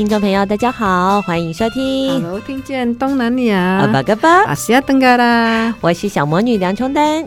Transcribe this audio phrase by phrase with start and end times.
[0.00, 2.22] 听众朋友，大家好，欢迎收听。
[2.22, 3.80] Hello，听见东南亚。
[3.80, 5.74] 阿巴嘎巴，阿西亚登嘎啦。
[5.82, 7.22] 我是小魔女梁琼丹，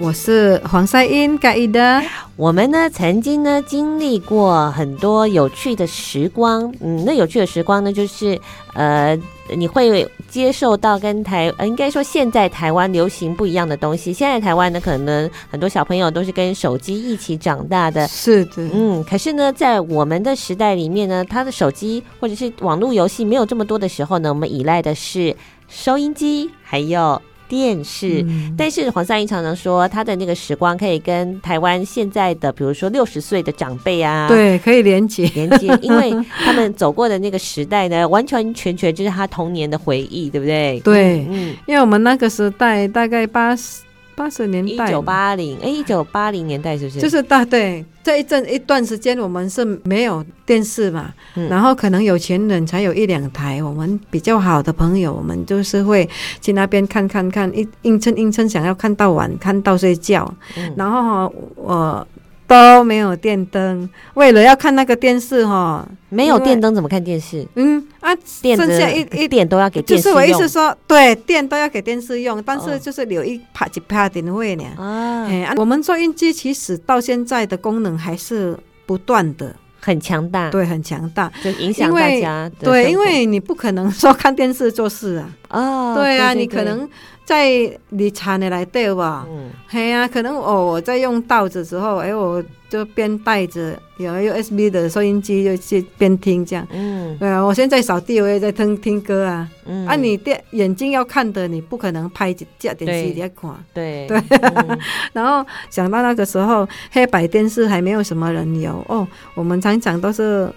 [0.00, 2.00] 我是黄赛英盖伊的。
[2.36, 6.72] 我们呢，曾经呢，经历过很多有趣的时光。
[6.80, 8.40] 嗯，那有趣的时光呢，就是
[8.74, 9.18] 呃，
[9.56, 14.12] 你会接受到跟台，呃，应该说现在台湾流行不一样的东西。
[14.12, 18.06] 现在台湾呢，可能很多小朋友都是跟手机一起长大的。
[18.06, 19.02] 是的，嗯。
[19.02, 25.34] 可是呢，在我们的时代里面呢，他的手机或者是网络游戏没有这么多的时候呢，我们依赖的是
[25.66, 27.20] 收音机，还有。
[27.48, 40.80] 电视，嗯、但是黄三英常常说，他的那个时光可以跟台湾现在的，比如说六十岁的长辈啊，对，可以连接连接，因为 他们走过的那个时代呢，完全全全就是他童年的回忆，对不对？
[40.84, 43.80] 对，嗯，因为我们那个时代大概八十。
[44.18, 47.00] 八十年代，一九八零，哎，一九八零年代是不是？
[47.00, 53.62] 就是大对这一阵一段时间，我们是没有电视嘛，嗯、然后可能有钱人才有一两台。
[53.62, 56.08] 我们比较好的朋友，我们就是会
[56.40, 60.28] 去那边看看看，一硬撑硬撑，想要看到晚，看到睡觉。
[60.56, 62.08] 嗯、然后哈，我。
[62.48, 67.46] 都没有电灯，为了要看那个电视哈，没有电灯怎么看电视？
[67.56, 68.10] 嗯啊，
[68.42, 70.16] 剩下一一点都要给电视用。
[70.16, 74.64] 就是我意思说，对，电都要给电视用，但是就是留一帕几帕点位呢。
[74.78, 78.56] 啊，哎，我们做音机其实到现在的功能还是
[78.86, 82.50] 不断的，很强大，对，很强大，就影响大家。
[82.60, 85.30] 对，因为你不可能说看电视做事啊。
[85.50, 86.88] 哦，对啊，你可能。
[87.28, 89.26] 在你产的来对吧？
[89.28, 96.66] 嗯，嘿啊，可能哦，我在用稻子时候，哎，我就边带着有 USB 的收音机，就去边听这样。
[96.72, 99.46] 嗯，对啊，我现在扫地，我也在听听歌啊。
[99.66, 103.54] 嗯，啊，你电眼睛要看的，你不可能拍架电视来看。
[103.74, 104.18] 对对。
[104.22, 104.78] 对嗯、
[105.12, 110.50] 然后想到那个时候，黑白电视还没有什么人有哦，我们常常都是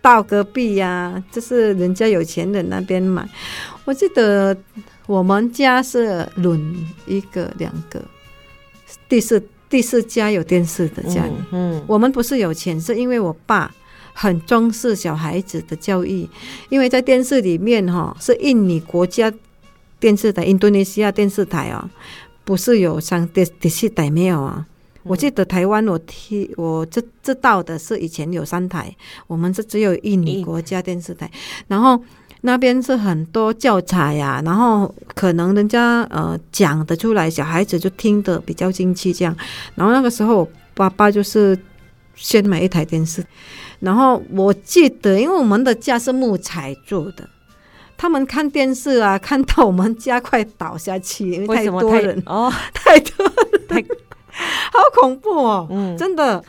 [0.00, 3.28] 到隔壁呀、啊，就是人家有钱人那边买。
[3.84, 4.56] 我记得。
[5.06, 6.74] 我们家是轮
[7.06, 8.02] 一个两个，
[9.06, 11.32] 第四第四家有电视的家里。
[11.50, 13.70] 嗯，嗯，我们不是有钱，是因为我爸
[14.14, 16.26] 很重视小孩子的教育，
[16.70, 19.30] 因为在电视里面哈是印尼国家
[20.00, 21.90] 电视台、印度尼西亚电视台啊，
[22.42, 24.66] 不是有上电电视台没有啊？
[25.02, 31.30] 我记得台湾我听我知知道的是以前有三台，我们是只有印尼国家电视台，
[31.68, 32.02] 然后。
[32.46, 39.34] 那边是很多教材呀、啊，然后可能人家呃讲得出来，小孩子就听得比较进去这样。
[39.74, 41.58] 然后那个时候，我爸爸就是
[42.14, 43.24] 先买一台电视，
[43.80, 47.26] 然后我记得，因为我们的家是木材做的，
[47.96, 53.80] 他们看电视啊，看到我们家快倒下去，因为太多人哦， 太多人，太
[54.70, 56.44] 好恐怖哦，嗯，真的。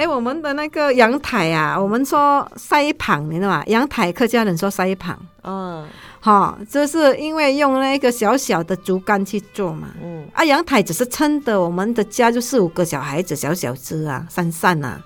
[0.00, 3.62] 哎，我们的那个阳台啊，我们说塞旁，你知道吗？
[3.66, 5.86] 阳台客家人说塞旁，嗯，
[6.20, 14.98] 好，就是因为用那个小小的竹竿去做嘛，嗯，啊，阳台只是撑的，我们的家就四五个小孩子，小小只啊，散散啊，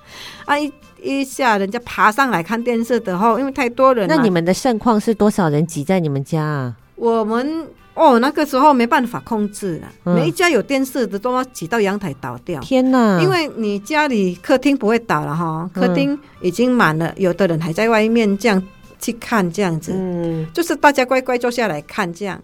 [0.44, 6.76] 啊一一下人家爬上来看电视的后，因为太多人，那你们的盛况是多少人挤在你们家啊？
[6.94, 7.66] 我们。
[7.94, 12.60] 哦，那个时候没办法控制了，嗯、每一家有电视的都要挤到阳台倒掉。
[12.60, 13.20] 天哪！
[13.22, 18.62] 因为你家里客厅不会倒了哈，客厅已经满了，嗯、有的人还在外面这样
[18.98, 22.40] 去看这样子，嗯，就是大家乖乖坐下来看这样。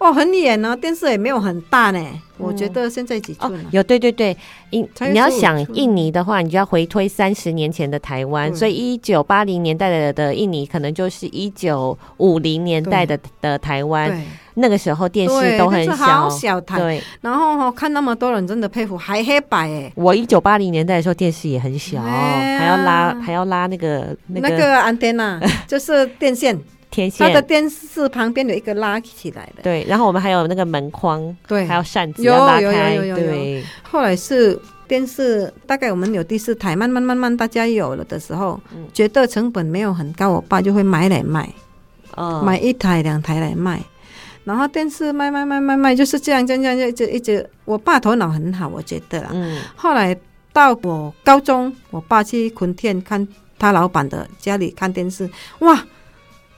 [0.00, 2.02] 哦，很远呢，电视也没有很大呢，
[2.38, 3.68] 我觉得现在几寸、啊哦？
[3.70, 4.34] 有，对对对，
[4.70, 14.10] 印你要想印尼的话，你就要回推三十年前的台湾，所以一九八零年代的的印尼，可能就是一九五零年代的的台湾。
[14.54, 16.78] 那个时候电视都很小，小台。
[16.78, 19.92] 对，然后看那么多人，真的佩服，还黑白哎。
[19.94, 25.38] 我一九八零年代的时候，电视也很小，还要拉还要拉那个那个那个安电呐，
[25.68, 26.58] 就是电线。
[27.00, 33.64] 天线，它的电视旁边有一个拉起来的，对，然后我们还有那个门框，对，还有扇子要拉开，有有有有有，有，对。
[33.82, 41.48] 后来是电视，大概我们有第四台，慢慢慢慢大家有了的时候，嗯、觉得成本没有很高，我爸就会买来卖，
[42.16, 43.80] 哦，买一台两台来卖，
[44.44, 47.48] 然后电视卖卖卖卖卖，就是这样这样这样一直一直。
[47.64, 49.30] 我爸头脑很好，我觉得啦。
[49.32, 49.60] 嗯。
[49.74, 50.14] 后来
[50.52, 53.26] 到我高中，我爸去昆天看
[53.58, 55.28] 他老板的家里看电视，
[55.60, 55.82] 哇！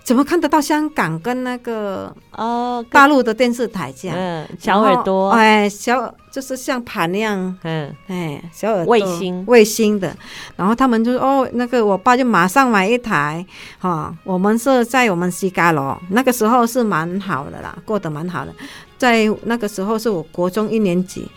[0.05, 4.17] 怎么看得到香港跟那个哦大陆的电视台这样？
[4.19, 10.15] 嗯，小耳朵，哎，小就是像盘那样，嗯，哎，小耳朵卫星卫星的。
[10.57, 13.47] 然后他们就说哦，那个我爸就马上买一台
[13.79, 14.17] 哈、哦。
[14.25, 18.53] 我们是在我们西嘎罗，那个时候是蛮好的啦，过得蛮好的。
[18.99, 21.29] 在那个时候是我国中一年级，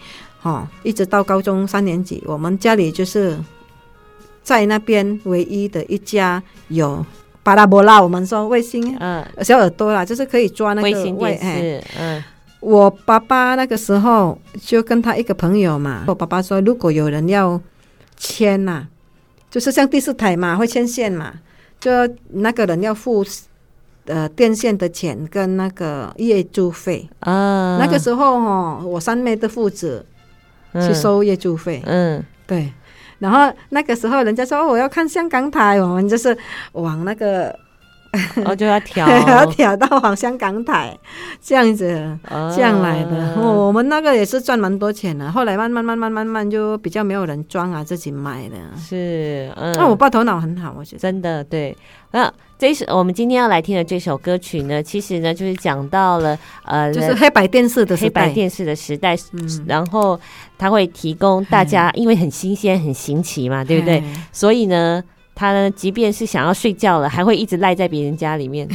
[0.41, 3.37] 哈、哦，一直到高中三年级，我们家里就是
[4.41, 7.05] 在那边唯一的一家有。
[7.45, 12.23] 巴拉波拉，我们说卫星，嗯，小耳朵啦，就是可以抓那个卫星电视，嗯，
[12.59, 17.61] 我爸爸那个时候就跟他一个朋友嘛，我爸爸说，如果有人要
[18.17, 18.87] 签呐、啊，
[19.51, 21.35] 就是像第四台嘛，会牵线嘛，
[21.79, 21.91] 就
[22.29, 23.23] 那个人要付
[24.07, 27.07] 呃电线的钱跟那个月租费。
[27.19, 30.03] 啊，那个时候哦，我三妹的父子
[30.73, 32.73] 去收月租费，嗯，对。
[33.19, 36.37] 然后那个时候，人家说我要看香港台，我们就是
[36.73, 37.57] 往那个，
[38.45, 40.97] 哦，就要 调，要调到往香港台，
[41.41, 43.35] 这样子，哦、这样来的。
[43.39, 45.31] 我们那个也是赚蛮多钱的。
[45.31, 48.55] 后来慢慢慢慢慢慢就比较没有人装啊，自己买的。
[48.77, 51.75] 是，嗯，那我爸头脑很好，我觉得真的对。
[52.11, 60.17] 那这首我们今天要来听的这首歌曲呢，其实呢就是讲到了呃，就是黑白电视的黑白电视的时代，嗯、然后
[60.57, 64.01] 它会提供大家，因为很新鲜、很新奇嘛，对不对？
[64.31, 65.03] 所以呢，
[65.35, 68.65] 他呢，即便是想要睡觉了，还会一直赖在别人家里面。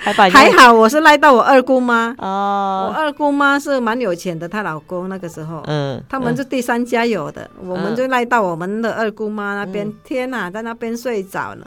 [0.00, 9.86] 还， 还好我是赖到我二姑妈哦，我二姑妈是蛮有钱的，她老公那个时候，嗯，他们是第三家有的，嗯、我们就赖到我们的二姑妈那边。
[9.86, 11.66] 嗯、天哪，在那边睡着了。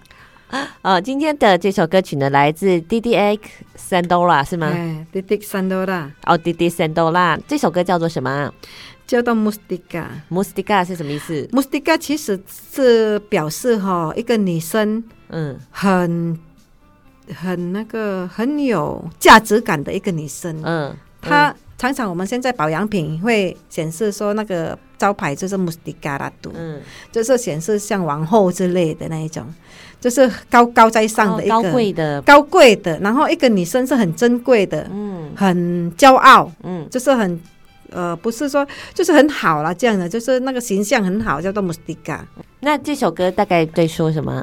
[0.84, 4.68] 哦，今天的这首歌曲呢，来自 D D X Sandora 是吗？
[4.72, 6.10] 哎，Didik Sendola。
[6.26, 8.52] 哦，Didik Sendola，这首歌叫做什么？
[9.12, 10.06] 叫做 Mustika。
[10.30, 12.42] Mustika 是什么意思？Mustika 其实
[12.72, 16.40] 是表示哈，一个女生，嗯，很
[17.36, 20.58] 很那个很有价值感的一个女生。
[20.64, 26.80] 嗯，她、嗯、常常我们现在保养品会显示说那个招牌就是 Mustika Ratu，嗯，
[27.12, 29.46] 就是显示像王后之类的那一种。
[30.00, 37.40] 就是高高在上的一个、哦、高贵的高贵的，然后一个女生是很珍贵的，嗯，很骄傲，嗯，就是很
[37.92, 42.20] 呃，不是说就是很好了这样的，就是那个形象很好，叫做 Mustika。
[42.62, 44.34] 那这首歌大概在说什么？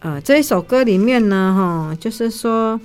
[0.00, 2.78] 啊、呃，这一首歌里面呢，哈，就是说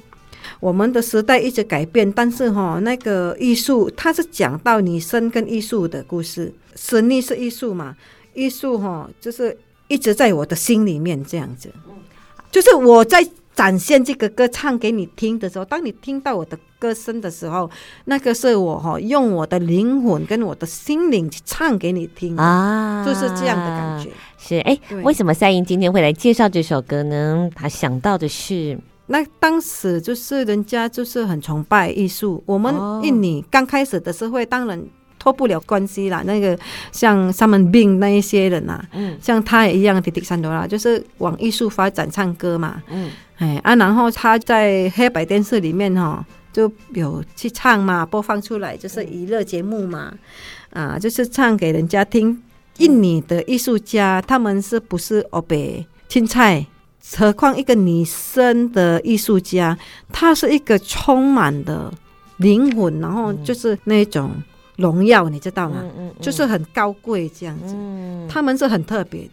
[0.60, 7.96] 我们的时代一直改变，但是哈，那个艺术它是讲到女生跟艺术的故事，神力是艺术嘛，
[8.34, 9.58] 艺术哈就是。
[9.90, 11.72] 一直在我的心里面，这样子，
[12.52, 13.26] 就是我在
[13.58, 17.68] 展现这个歌唱给你听的时候，当你听到我的歌声的时候，
[18.06, 24.12] 那个是我哈用我的灵魂跟我的心灵去唱给你听啊，就是这样的感觉。
[24.38, 27.50] 是哎，为什么赛英今天会来介绍这首歌呢？
[27.56, 28.78] 他想到的是，
[29.08, 34.80] 那当时就是人家就是很崇拜艺术，我们印尼刚开始的时候，当然。
[35.28, 36.58] 脱不了关系啦，那个
[36.94, 50.14] 像他们病那一些人呐、啊，嗯，像他也一样，Didik Sendola，就是往艺术发展，唱歌嘛，嗯，哎啊，然后他在黑白电视里面哈，就有去唱嘛，播放出来就是娱乐节目嘛，
[50.70, 52.42] 啊，就是唱给人家听。
[52.78, 56.66] 印尼的艺术家他们是不是欧北青菜？
[57.18, 59.78] 何况一个女生的艺术家，
[60.14, 61.92] 她是一个充满的
[62.38, 64.32] 灵魂，然后就是那种。
[64.78, 65.84] 荣耀，你知道吗？
[65.98, 69.32] 嗯就是很高贵这样子，嗯、他们是很特别的。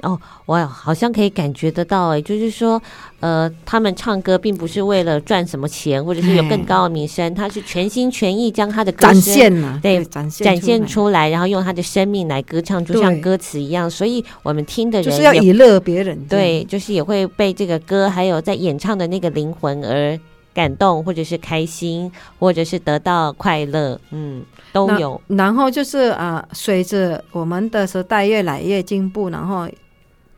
[0.00, 2.80] 哦，我好像可以感觉得到，哎，就是说，
[3.20, 13.88] 呃，他们唱歌并不是为了赚什么钱，或者是有更高的名声，他是全心全意将他的展现嘛，对，展现展现出来，然后用他的生命来歌唱，就像歌词一样。
[13.88, 20.18] 所以我们听的人就是要娱乐别人，对，就是也会被这个歌还有在演唱的那个灵魂而
[20.54, 24.42] 感动，或者是开心，或者是得到快乐，嗯，
[24.72, 25.20] 都有。
[25.28, 29.68] 然后就是啊，随着我们的时代越来越进步，然后。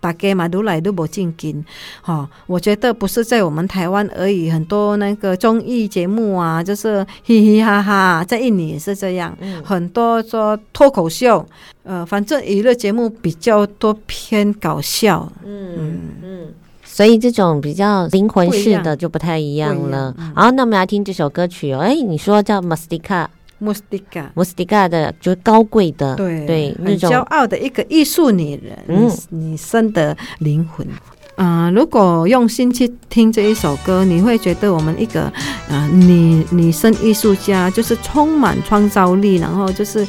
[0.00, 1.64] 大家嘛，都来都不正经，
[2.02, 2.28] 哈！
[2.47, 11.49] 我觉得不是在我们台湾而已，很多那个综艺节目啊，就是嘻嘻哈哈，在印尼也是这样，嗯、很多说脱口秀，
[11.85, 16.54] 呃，反正娱乐节目比较多偏搞笑，嗯嗯嗯，
[16.94, 20.14] 所以这种比较灵魂式的就不太一样了。
[20.32, 23.26] 好，那我们来听这首歌曲哦，哎，你说叫 Mustika。
[23.60, 30.86] Mística，Mística 的就是高贵的，对对，很骄傲的一个艺术女人，嗯，女生的灵魂。
[31.36, 35.32] 嗯、呃，如果用心去听这一首歌，你会觉得我们一个
[35.68, 40.06] 呃女女生艺术家，就是充满创造力，然后就是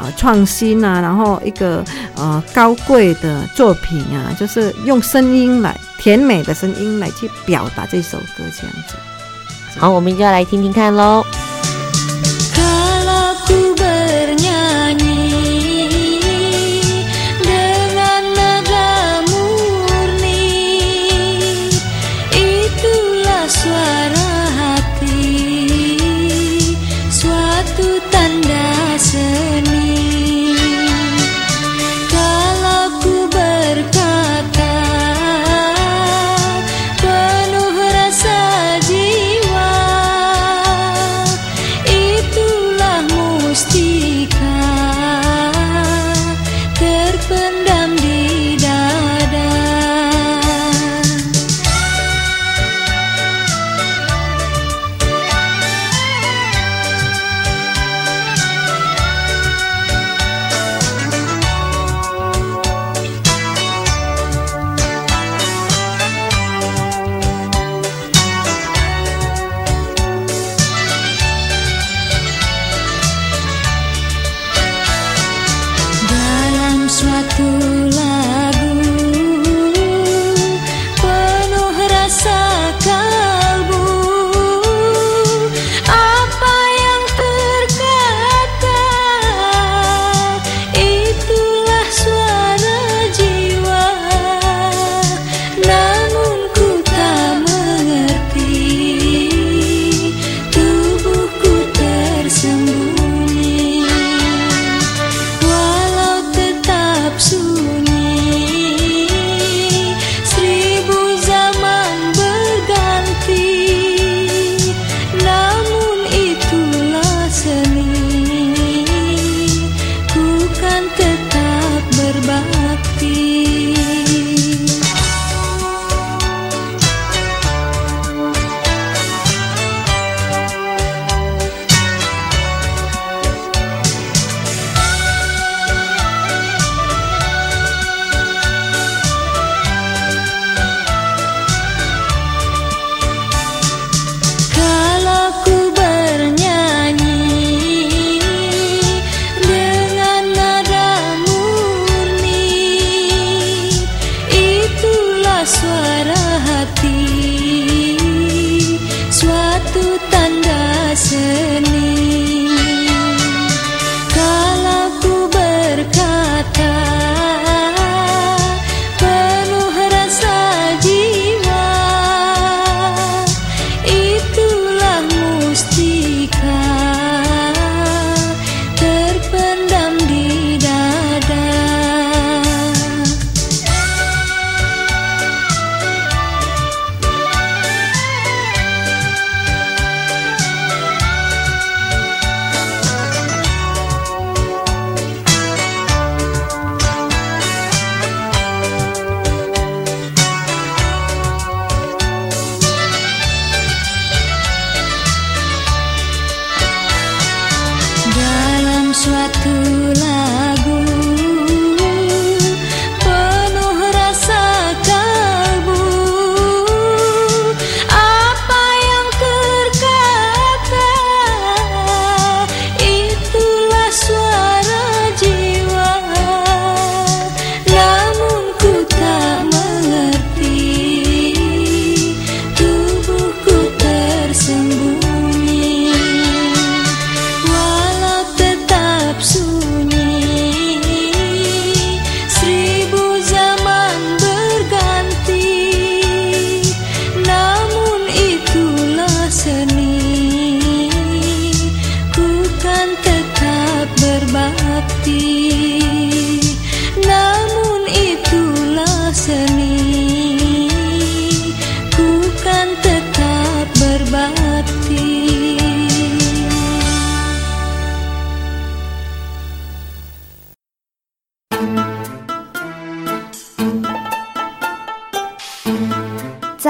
[0.00, 1.84] 呃创新啊，然后一个
[2.16, 8.94] 呃高贵的作品啊，就是用声音来甜美的声音来去表达这首歌，这样子。
[9.78, 11.24] 好，我们就要来听听看喽。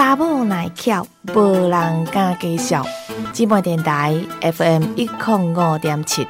[0.01, 2.87] 查某耐巧，无人敢介绍。
[3.33, 6.25] 姊妹电台 FM 一零五点七。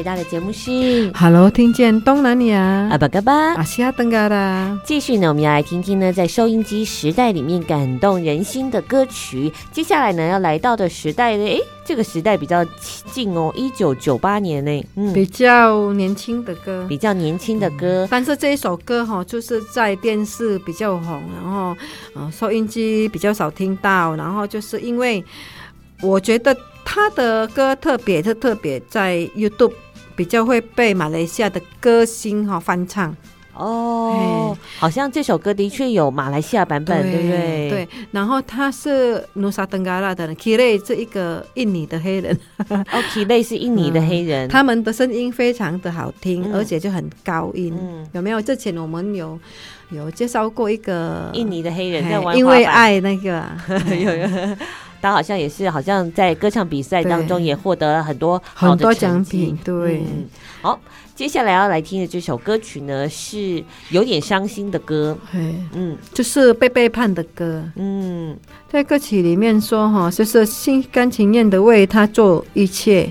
[0.00, 4.80] 回到的节目是 Hello，听见东南亚阿巴嘎巴阿西亚登嘎啦。
[4.82, 9.52] 继续呢，我们要来听听呢，在收音机时代里面感动人心的歌曲。
[9.70, 12.64] 接下来呢，要来到的时代呢，诶，这个时代比较
[13.12, 18.06] 近哦，一九九八年呢，嗯，比较年轻的歌，比较年轻的歌。
[18.06, 21.76] 嗯、但是这一首歌哈，就是在电视比较红，然后
[22.14, 25.22] 呃，收音机比较少听到，然后就是因为
[26.00, 29.74] 我觉得他的歌特别特特别在 YouTube。
[30.16, 33.14] 比较会被马来西亚的歌星哈翻唱
[33.52, 37.70] 哦，好像这首歌的确有马来西亚版本，对，对不对？
[37.70, 37.88] 对。
[38.10, 42.34] 然后他是努沙登嘎拉的 k i l e 是一个印尼的黑人
[42.68, 47.76] 哦，Kile 是印尼的黑人，嗯、他们的声音非常的好听，嗯、而且就很高音。
[47.78, 48.40] 嗯、有没有？
[48.40, 49.38] 之前我们有
[49.90, 53.44] 有介绍过一个印尼的黑人在玩，因为爱那个
[53.90, 54.28] 有有。
[55.00, 59.58] 他好像也是，好像在歌唱比赛当中也获得了很多好多奖品。
[59.64, 60.28] 对、嗯，
[60.62, 60.78] 好，
[61.14, 65.16] 接下来要来听的这首歌曲呢，是有点伤心的歌。
[65.32, 67.64] 嗯，就是被背叛的歌。
[67.76, 68.36] 嗯，
[68.68, 73.10] 在歌曲里面说哈，就是心甘情愿的为他做一切，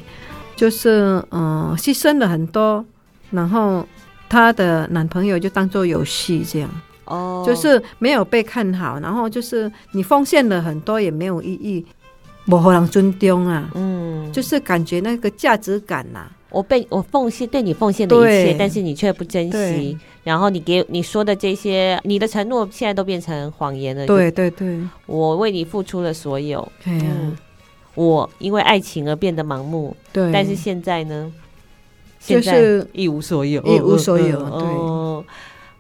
[0.56, 2.86] 就是嗯牺牲了很多，
[3.32, 3.86] 然后
[4.28, 6.70] 她的男朋友就当做游戏这样。
[7.10, 11.86] 哦，就是没有被看好，然后就是你奉献了很多也没有意义，
[12.46, 13.70] 没有人尊重啊。
[13.74, 24.06] 嗯，就是感觉那个价值感呐、啊，我被我奉献对你奉献的一切，但是你却不珍惜，然后你给你说的这些，你的承诺现在都变成谎言了。
[24.06, 27.36] 对对对，我为你付出了所有，嗯，
[27.96, 31.32] 我因为爱情而变得盲目，对，但是现在呢，
[32.24, 35.26] 就是一无所有，一无所有，对。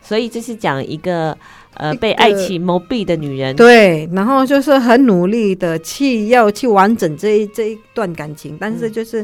[0.09, 1.37] 所以这是讲一个
[1.75, 9.23] 呃被爱情蒙蔽的女人，对，然后就是很努力的去要去完整这一这一段感情，但是就是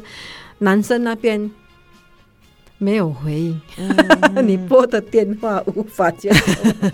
[0.59, 1.49] 男生那边
[2.77, 6.31] 没有回应，嗯、 你拨的电话无法接，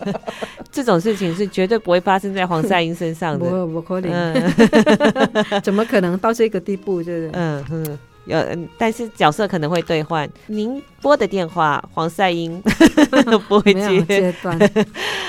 [0.72, 7.04] 这种事情是绝对不会发生在黄赛英身上的，不不可能，嗯、 怎么可能到这个地步？
[7.04, 7.30] 就是。
[7.34, 8.00] 嗯嗯。
[8.26, 8.38] 有，
[8.78, 10.30] 但是角色可能会兑换。
[10.48, 12.62] 您拨的电话，黄赛英
[13.48, 14.58] 不会接，接断，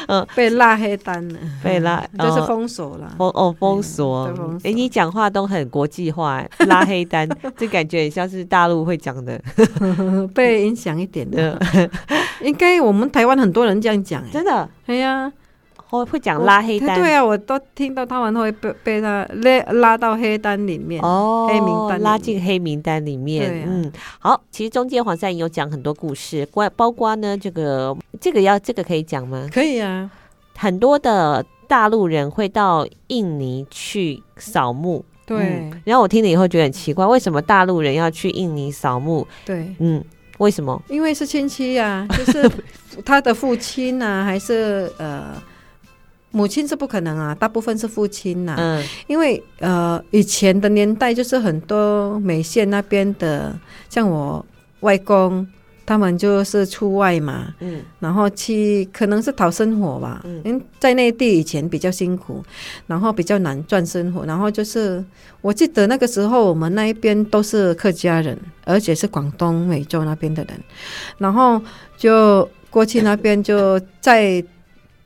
[0.08, 3.14] 嗯， 被拉黑单了，被拉， 就是封锁了。
[3.16, 4.26] 封哦，封锁。
[4.58, 9.40] 哎、欸，你讲话都很国际化，拉黑单，这感觉很像是大陆会讲的，
[10.34, 11.60] 被影响一点的。
[12.42, 15.32] 应该我们台湾很多人这样讲，真的，哎呀。
[15.98, 23.62] 会会讲拉黑单，对啊，我都听到他们会被被他拉拉到黑单里面哦，黑名单拉进黑名单里面。
[23.62, 29.46] 啊、嗯，好，其实中间黄赛英有讲很多故事，关包括呢这个这个要这个可以讲吗？
[29.52, 30.10] 可以啊，
[30.56, 35.82] 很多的大陆人会到印尼去扫墓，对、嗯。
[35.84, 39.26] 然后我听了以后觉得很奇怪，为什么大陆人要去印尼扫墓？
[39.44, 40.02] 对，嗯，
[40.38, 40.82] 为什么？
[40.88, 42.50] 因为是亲戚呀、啊，就是
[43.04, 45.34] 他的父亲啊，还是呃。
[46.32, 48.56] 母亲是不可能啊，大部分是父亲呐、啊。
[48.58, 53.54] 嗯，因为呃，以前的年代就是很多美县那边的，
[53.88, 54.44] 像我
[54.80, 55.46] 外公
[55.84, 62.42] 他们就是出外嘛，嗯，然后去可能是讨生活吧，嗯，因为在内地以前比较辛苦，
[62.86, 65.04] 然后比较难赚生活，然后就是
[65.42, 70.58] 我记得那个时候我们那一边都是客家人，而且是广东美洲那边的人，
[71.18, 71.60] 然后
[71.98, 74.42] 就过去那边就在。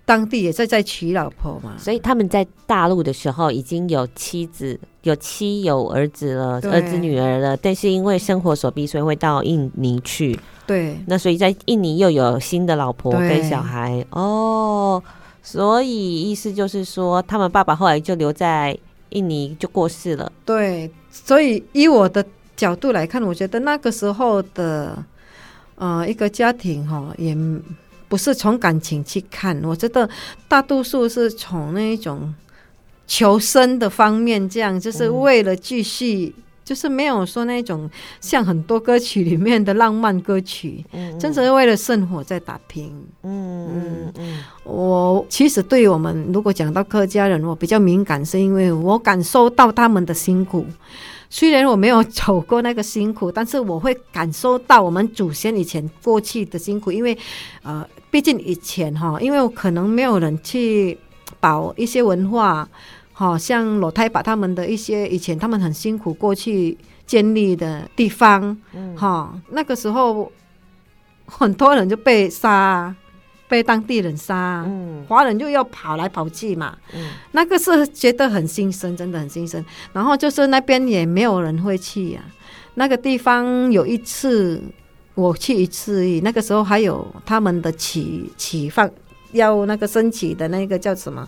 [0.06, 7.56] 当地也在在娶老婆嘛，所以他们在大陆的时候已经有妻子、有妻有儿子了，儿子女儿了。
[7.56, 10.38] 但是因为生活所逼，所以会到印尼去。
[10.64, 15.02] 对，那所以在印尼又有新的老婆跟小孩哦。
[15.42, 20.30] 所以意思就是说，他们爸爸后来就留在印尼就过世了。
[20.44, 25.04] 对，所以以我的角度来看，我觉得那个时候的
[25.74, 27.36] 呃一个家庭哈也。
[28.08, 30.08] 不是从感情去看，我觉得
[30.48, 32.34] 大多数是从那一种
[33.06, 37.88] 求生的方面，这样就是为了继续，嗯、就是没有说那种
[38.20, 42.92] 像很多歌曲里面的浪漫歌曲，嗯，真是为了生活在打拼。
[43.22, 50.66] 嗯嗯嗯，我其实对于我们如果讲到客家人，我比较敏感，是因为我感受到他们的辛苦。
[51.28, 57.18] 虽然我没有走过那个辛苦，但是我会感受到我们祖先以前过去的辛苦，因为，
[57.64, 60.96] 呃，毕竟以前哈，因为可能没有人去
[61.38, 62.66] 保一些文化，
[63.12, 68.56] 好像裸胎把他们的一些以前他们很辛苦过去建立的地方，
[68.96, 70.32] 哈、嗯，那个时候
[71.26, 72.94] 很多人就被杀，
[73.48, 79.62] 被当地人杀，嗯，华人就要跑来跑去嘛，嗯，那个是觉得很心酸，真的很心酸。
[79.92, 82.32] 然后就是那边也没有人会去呀、啊，
[82.76, 84.62] 那个地方有一次。
[85.16, 88.88] 我去一次，那个时候还有他们的起起放
[89.32, 91.26] 要那个升起的那个叫什么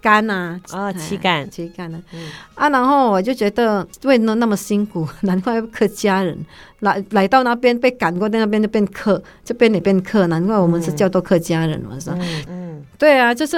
[0.00, 0.58] 杆啊？
[0.70, 2.02] 啊，旗杆，旗杆呢？
[2.14, 5.06] 嗯、啊，然后我就觉得为什么那么辛苦？
[5.20, 6.36] 难怪客家人
[6.80, 11.82] 来来到那边被赶过，在那边就变客，这边也变客，难怪我们是叫做客家人。
[11.90, 13.56] 我说，嗯，嗯对啊，就是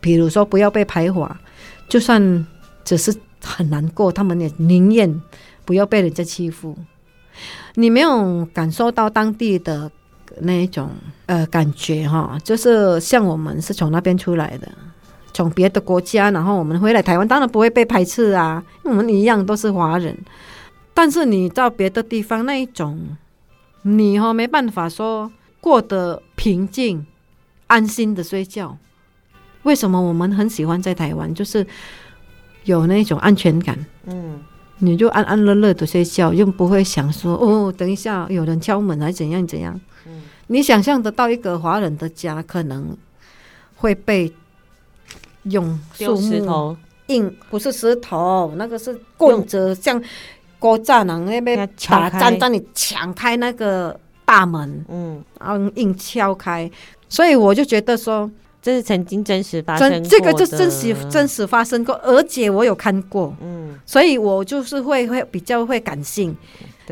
[0.00, 1.34] 比如说不要被排华，
[1.88, 2.46] 就算
[2.84, 5.22] 只是很难过，他们也宁愿
[5.64, 6.76] 不要被人家欺负。
[7.74, 9.90] 你没有感受到当地的
[10.40, 10.90] 那一种
[11.26, 14.68] 呃感觉哈，就是像我们是从那边出来的，
[15.32, 20.16] 从别的国家，然后我们回来台湾，当然不会被排斥啊，我们一样都是华人。
[20.92, 23.16] 但是你到别的地方那一种，
[23.82, 27.04] 你哈没办法说过得平静、
[27.66, 28.76] 安心的睡觉。
[29.64, 31.34] 为什么我们很喜欢在台湾？
[31.34, 31.66] 就是
[32.64, 34.40] 有那种安全感，嗯。
[34.78, 39.80] 你就安安乐乐的睡觉，又不会想说哦，等一下有人敲门还是怎样怎样。
[40.06, 42.96] 嗯，你想象得到一个华人的家可能
[43.76, 44.32] 会被
[45.44, 50.02] 用树木硬，不是石头，那个是棍子，像
[50.58, 51.56] 锅栅人那边
[51.86, 56.70] 打站让你抢开那个大门，嗯，然后硬敲开，
[57.08, 58.30] 所以我就觉得说。
[58.64, 66.34] 这是曾经真实发生这个就真实真实发生过，而且我有看过，嗯，所以我就是会会比较会感性，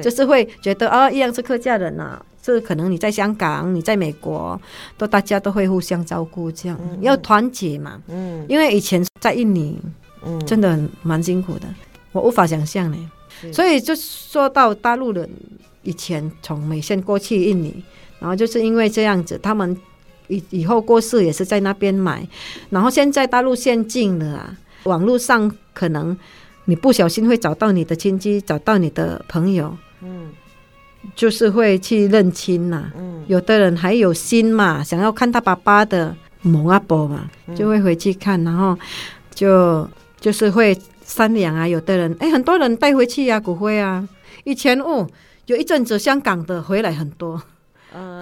[0.02, 4.60] 就是会觉得啊，一样是客家人呐、啊，这可能你在香港，你在美国，
[4.98, 9.80] 都大家都会互相照顾，这样、嗯、要团结嘛，嗯，因为以前在印尼，
[10.26, 11.66] 嗯，真的蛮辛苦的，
[12.12, 13.10] 我无法想象呢，
[13.50, 15.26] 所以就说到大陆人
[15.84, 17.82] 以前从美县过去印尼，
[18.20, 19.74] 然后就是因为这样子，他们。
[20.28, 22.26] 以以后过世也是在那边买，
[22.70, 26.16] 然后现在大陆限境了啊，网络上可能
[26.64, 30.30] 你不小心会找到你的亲戚，找到你的朋友，嗯，
[31.14, 38.78] 就是会去认亲呐，嗯，有的人还有心嘛，想要看他爸爸的某阿伯嘛，就会回去看，然后
[39.34, 39.88] 就
[40.20, 44.08] 就是会商量啊，有的人哎，很多人带回去呀、啊，骨灰啊，
[44.44, 45.06] 以前哦，
[45.46, 47.42] 有一阵子香港的回来很多。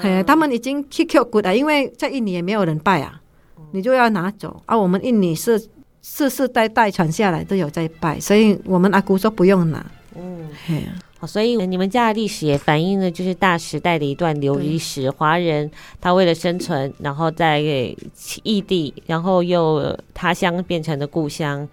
[0.02, 3.20] 哎，他们已经去 Q 骨了，因为在印尼也没有人拜啊，
[3.72, 4.76] 你就要拿走啊。
[4.76, 5.60] 我们印尼是
[6.02, 9.84] 世世代代传下来都有在拜，所以我们阿姑说不用拿。
[10.16, 10.82] 嗯，嘿，
[11.18, 15.10] 好，所以你们家的历史也反映了就是大时代的一段流离史。
[15.10, 17.60] 华人他为了生存，然后在
[18.42, 21.68] 异地，然后又他乡变成了故乡，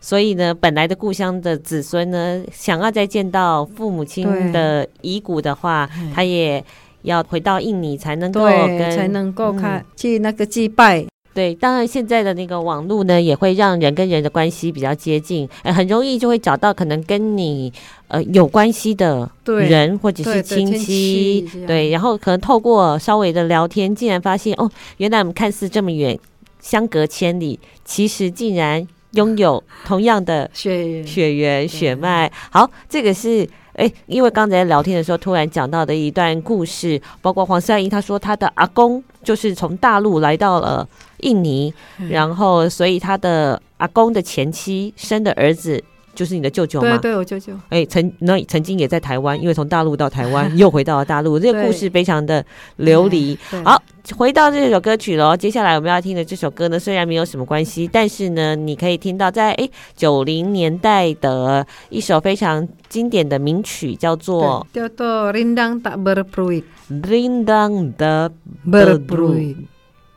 [0.00, 6.64] 所以呢，本来的故乡的子孙呢，想要再见到父母亲的遗骨的话，他也。
[7.02, 11.04] 要回到印尼才能够跟才能够看、嗯、去那个祭拜。
[11.34, 17.72] 对，当然现在的那个网络呢，也会让人跟人的关系比较接近，呃，很容易就会找到可能跟你
[18.08, 21.48] 呃有关系的人或者是亲戚。
[21.66, 26.18] 对，然后可能透过稍微的聊天，竟然发现哦，原来我们看似这么远，
[26.60, 32.30] 相隔千里，其实竟然拥有同样的血缘血缘血脉。
[32.50, 33.48] 好，这个是。
[33.74, 40.86] 哎，因为刚才聊天的时候，突然讲到的一段故事，包括黄善英他说他的阿公就是从大陆来到了
[41.18, 45.82] 印尼，嗯、然后所以他的阿公的前妻生的儿子。
[46.14, 46.98] 就是你的舅舅吗？
[46.98, 47.52] 对，对，我舅舅。
[47.70, 51.38] 哎，曾那曾经也在台湾，因为从大陆到台湾， 又回到了大陆。
[51.38, 52.44] 这个故事非常的
[52.76, 53.38] 流离。
[53.64, 53.82] 好，
[54.16, 55.36] 回到这首歌曲喽。
[55.36, 66.64] 接下来我们要听的这首歌呢，虽然没有什么关系，但是呢，你可以听到在哎九零年代的一首非常经典的名曲，叫做叫做《Rindang Tak Berpeluit》。
[67.02, 68.32] Rindang Tak
[68.66, 69.56] Berpeluit。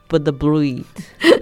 [0.08, 0.84] 不的 breed，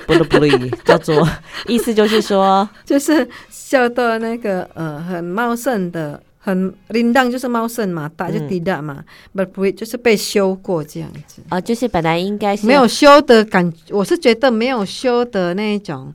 [0.07, 1.27] 不的 breed，叫做
[1.67, 16.13] 意思就是说， 就是笑到那个呃很茂盛的，很铃铛就是茂盛嘛，大就滴答嘛，不不会就是被修过这样子啊，就是本来应该是没有修的感，我是觉得没有修的那一种。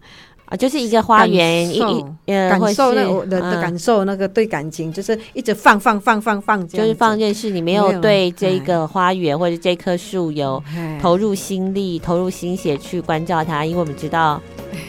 [0.49, 1.79] 啊，就是一个花园，一
[2.27, 10.63] 感受那我的的感受，那个对感情，就是一直放放放放放，就是放任是你没有对这个花园或者这棵树有
[11.03, 14.41] 投入心力、投入心血去关照它，因为我们知道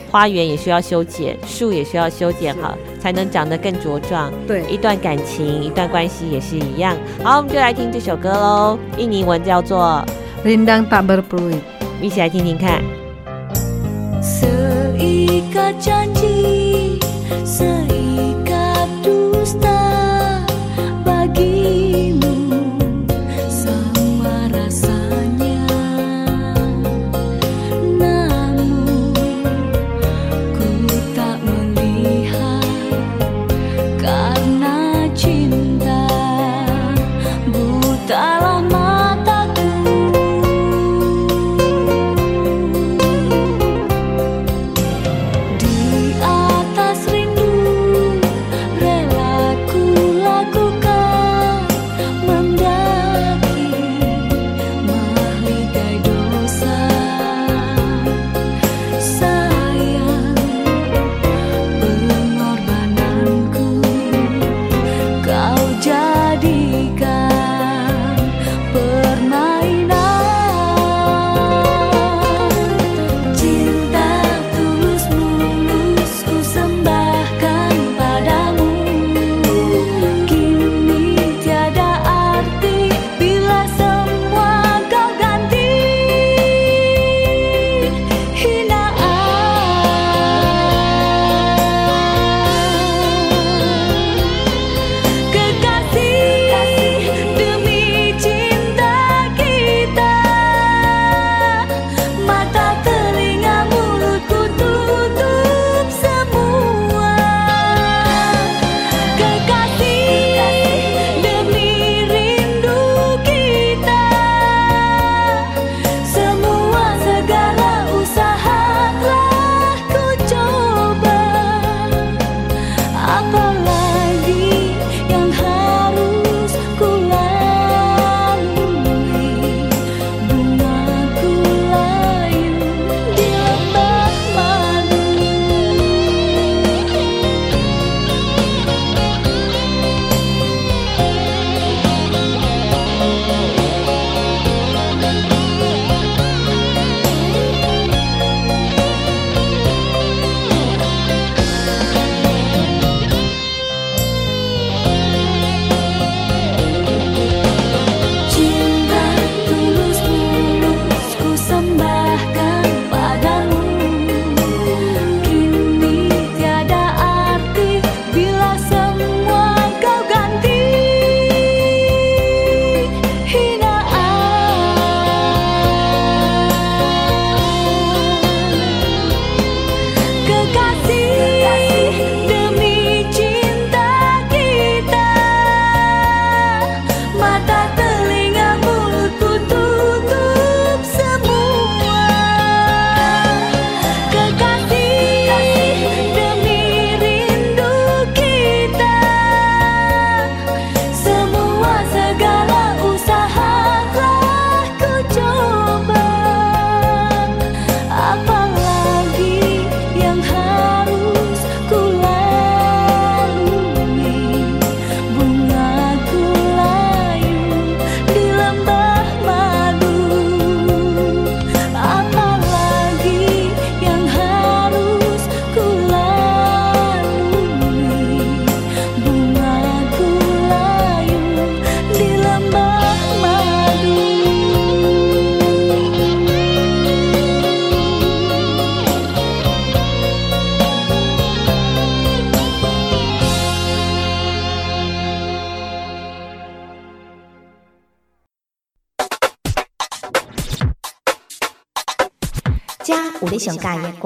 [0.10, 4.32] 花园也需要修剪，树也需要修剪好，才能长得更茁壮。
[4.48, 6.96] 对，一段感情、一段关系也是一样。
[7.22, 10.02] 好，我们就来听这首歌喽，印尼文叫做
[10.48, 11.54] 《Rindang Tak Berpeluit》。
[12.02, 12.82] 一起来听听看。
[17.46, 17.99] 上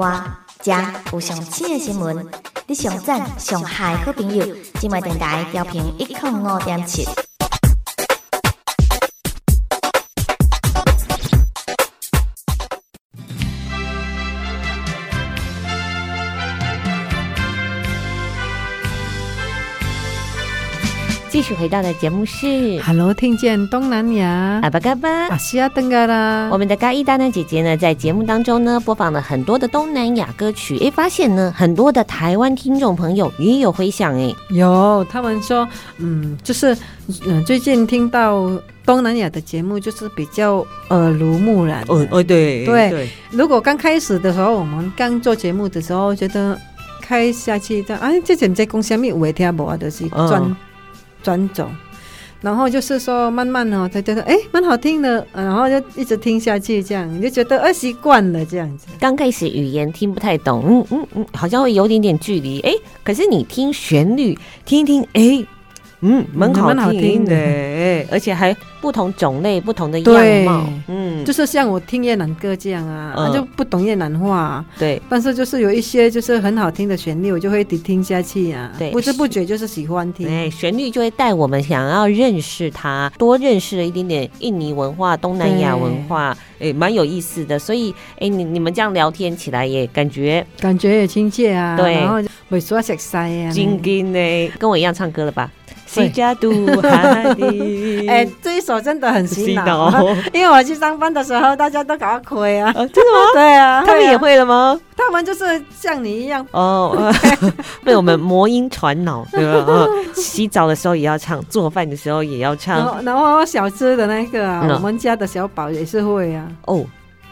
[0.04, 0.22] 歌，
[0.60, 0.72] 遮
[1.12, 2.26] 有上新的新闻，
[2.66, 4.46] 你上赞上嗨好朋友，
[4.78, 7.08] 今麦电台调频一零五点七。
[21.34, 26.48] 继续回到的节目是，Hello，听见东南亚，阿巴嘎巴，阿西亚登嘎啦。
[26.52, 35.66] 我们的嘎伊达呢姐姐呢，在节目当中呢，播放了很多的东南亚歌曲，诶，发现呢，很多的台湾听众朋友也有回响，诶，有，他们说，
[35.98, 36.72] 嗯，就是，
[37.26, 38.48] 嗯，最近听到
[38.86, 41.82] 东南亚的节目，就是比较耳濡目染。
[41.88, 43.08] 哦哦，对对对。
[43.32, 46.56] 如果刚开始的时候，我们刚做节目的时候，觉得
[47.02, 49.12] 开下去，这哎，这怎么在讲什么？
[49.12, 50.56] 我也听不啊，就是专。
[51.24, 51.68] 转走，
[52.42, 58.86] 然后就是说慢慢哦，他觉得哎蛮好听的，然后就一直听下去，这样你就觉得哎习惯了这样子。
[59.00, 65.46] 刚开始语言听不太懂，嗯嗯嗯，好像会有点点距离，哎，可是你听旋律，听一听，哎。
[66.06, 67.34] 嗯，蛮好，好听的，
[68.10, 70.68] 而且还不同种类、不同的样貌。
[70.86, 74.64] 嗯，就是像我听越南歌这样啊，嗯、就不懂越南话、啊。
[74.78, 78.70] 对，但是就是有一些就是很好听的旋律，我就会一直听下去啊。
[78.78, 80.28] 对，不知不觉就是喜欢听。
[80.28, 87.58] 哎，旋律就会带我们想要认识它，多认识了一点点印尼文化、东南亚文化，哎，蛮有意思的。
[87.58, 91.78] 所以，哎，你你们这样聊天起来也感觉感觉也亲切啊。
[91.78, 95.50] 对，然后会说食晒啊，金金呢，跟我一样唱歌了吧？
[95.94, 99.92] 西加杜哈迪，哎，这一首真的很洗脑，
[100.32, 103.26] 因为我去上班的时候，大家都搞亏啊，真的吗？
[103.34, 104.78] 对啊，他们也会了吗？
[104.96, 106.44] 他们就是像你一样。
[106.52, 107.12] 哦，
[107.84, 109.86] 被我们魔音传脑，对吧？
[110.14, 116.84] 洗澡的时候也要唱，做饭的时候也要唱，然后小吃的那个，我们家的小宝也是会啊，哦。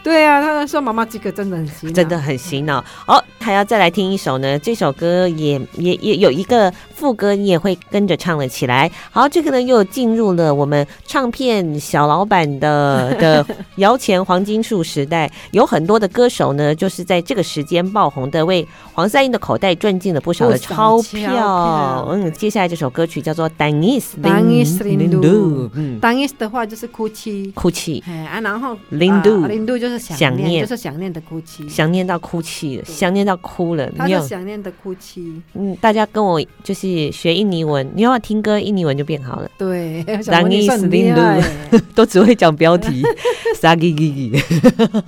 [0.03, 2.83] 对啊，他们说妈妈这个真的很洗脑，真的很洗脑。
[3.07, 8.89] 哦，还要再来听一首呢，这首歌也也也有一个副歌，你也会跟着唱了起来。
[9.11, 22.07] 好，这个呢又进入了我们唱片小老板的 的摇钱黄金树时代，有很多的歌手呢，就是在这个时间爆红的，为黄赛英的口袋赚进了不少的钞票。
[22.09, 25.19] 嗯，接下来这首歌曲叫做《Tangis Rindu
[25.73, 28.01] 》，嗯，Tangis 的话就是哭泣，哭泣。
[28.07, 29.99] 哎啊，然后 Lindu Lindu 就是。
[30.03, 33.89] 想念，就是想念的哭泣，想念到哭泣了，想念到哭了。
[33.97, 35.41] 他是想念的哭泣。
[35.53, 39.49] 嗯，大家跟我就是学印尼文，你要听歌，印尼文就变好了。
[39.57, 40.03] 对，
[41.15, 43.03] 都 都只会讲标题。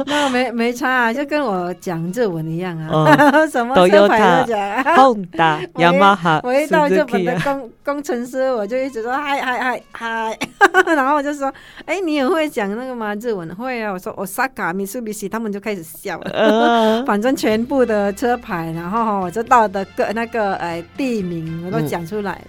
[0.05, 4.83] 那没没差啊，就跟我讲日文一样啊，什么车牌都讲。
[4.95, 10.39] Honda、Yamaha，我一到日本的工工程师，我就一直说嗨嗨嗨嗨，
[10.95, 11.53] 然后我就说，
[11.85, 13.13] 哎，你也会讲那个吗？
[13.15, 14.73] 日文会啊，我说我萨卡。
[14.73, 16.31] 米苏比西，他们就开始笑了。
[16.31, 22.47] Uh, 反正全部的车牌，然后我就到的个那个呃地名，我都讲出来了。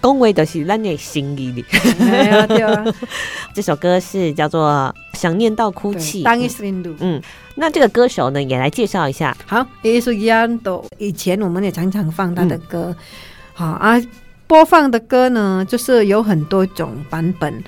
[0.00, 1.64] 恭维的是咱的心意里。
[1.70, 2.84] 对啊，
[3.54, 6.22] 这首歌是叫做《想念到哭泣》。
[7.00, 7.22] 嗯，
[7.54, 9.34] 那这个歌手呢，也来介绍一下。
[9.46, 10.78] 好，也是一样的。
[10.98, 12.88] 以前我们也常常放他的歌。
[12.88, 12.96] 嗯、
[13.54, 13.98] 好啊，
[14.46, 17.62] 播放的歌呢，就是有很多种版本。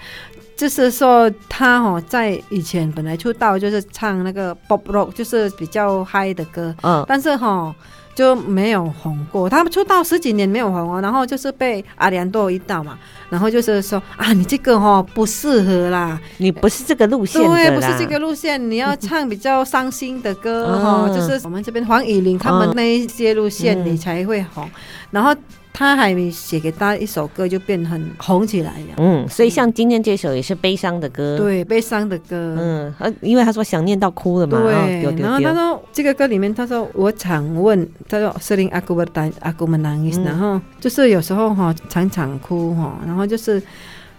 [0.57, 7.75] 就是说，他哦，在以前本来出道就是唱那个 pop rock，就是比较嗨的歌，嗯，但是哈
[8.15, 9.51] 就没有红过。
[9.51, 24.71] 他们出道十几年没有红哦，然后就是被阿良多一道嘛，然后就是说啊，你这个哈不适合啦，你不是这个路线，对，不是这个路线，你要唱比较伤心的歌哈，嗯、就是我们这边黄乙玲他们那一些路线，你才会红，嗯、
[25.11, 25.37] 然后。
[25.79, 28.95] 他还没写给大家一首歌就变很红起来呀。
[28.97, 31.37] 嗯，所以像今天这首也是悲伤的歌。
[31.37, 32.57] 对，悲伤的歌。
[32.59, 34.59] 嗯，因为他说想念到哭了嘛。
[34.59, 35.03] 对。
[35.21, 43.63] 然后他说这个歌里面，他说我常问，他说 sering aku bertanya，aku menangis，然后就是有时候哈常常哭哈，然后就是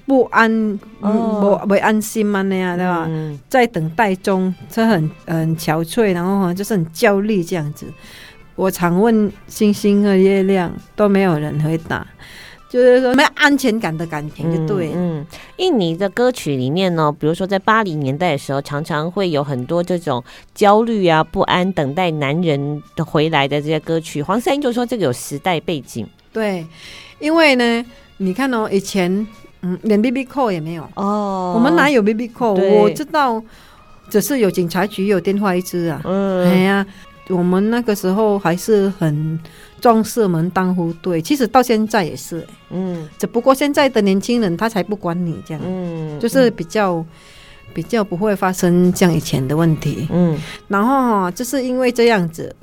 [0.05, 3.09] 不安，不不安心嘛那样对吧？
[3.49, 7.87] 在等待中，是很很憔悴，然后就是很焦虑这样子。
[8.57, 12.05] 我常问星星和月亮，都没有人回答，
[12.67, 15.19] 就是说没有安全感的感情，就对嗯。
[15.19, 15.25] 嗯，
[15.57, 20.23] 印尼的歌曲里面呢，比如说在八零年代的时候，常常会有很多这种
[20.55, 24.23] 焦虑啊、不安、等待男人的回来的这些歌曲。
[24.23, 26.05] 黄三英就说这个有时代背景。
[26.33, 26.65] 对，
[27.19, 27.85] 因为呢，
[28.17, 29.25] 你看哦，以前
[29.61, 32.59] 嗯，连 BB call 也没有哦，我们哪有 BB call？
[32.81, 33.41] 我知道，
[34.09, 36.01] 只是有警察局有电话一支啊。
[36.03, 36.85] 嗯，哎呀。
[37.29, 39.39] 我们那个时候还是很
[39.81, 47.05] 重视门当户对，其实到现在也是，嗯，只不过现在的年轻人他才不管你这样，嗯，就是比较、嗯、
[47.73, 50.37] 比较不会发生像以前的问题，嗯，
[50.67, 52.55] 然后，就是因为这样子。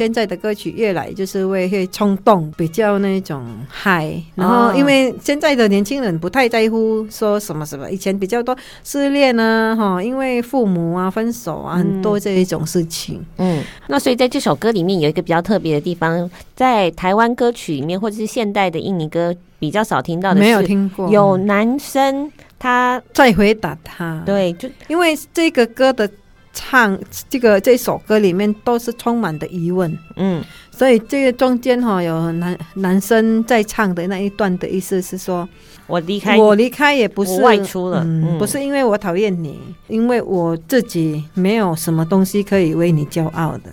[0.00, 13.22] 现在的歌曲越来就是会会冲动，比较那种嗨，然后因为现在的年轻人不太在乎说什么什么，以前比较多失恋啊，哈，因为父母啊分手啊，很多这一种事情。
[13.36, 26.10] 嗯，那所以在这首歌里面有一个比较特别的地方，在台湾歌曲里面或者是现代的印尼歌比较少听到的是，没有听过有男生他在回答他，对，就因为这个歌的。
[26.52, 26.98] 唱
[27.28, 35.48] 这个这首歌里面都是充满的疑问，嗯，所以这个中间哈有男男生在唱的那一段的意思是说，
[35.86, 43.70] 我离开我离开也不是外出了，嗯，不是因为我讨厌你，因为我自己没有什么东西可以为你骄傲的，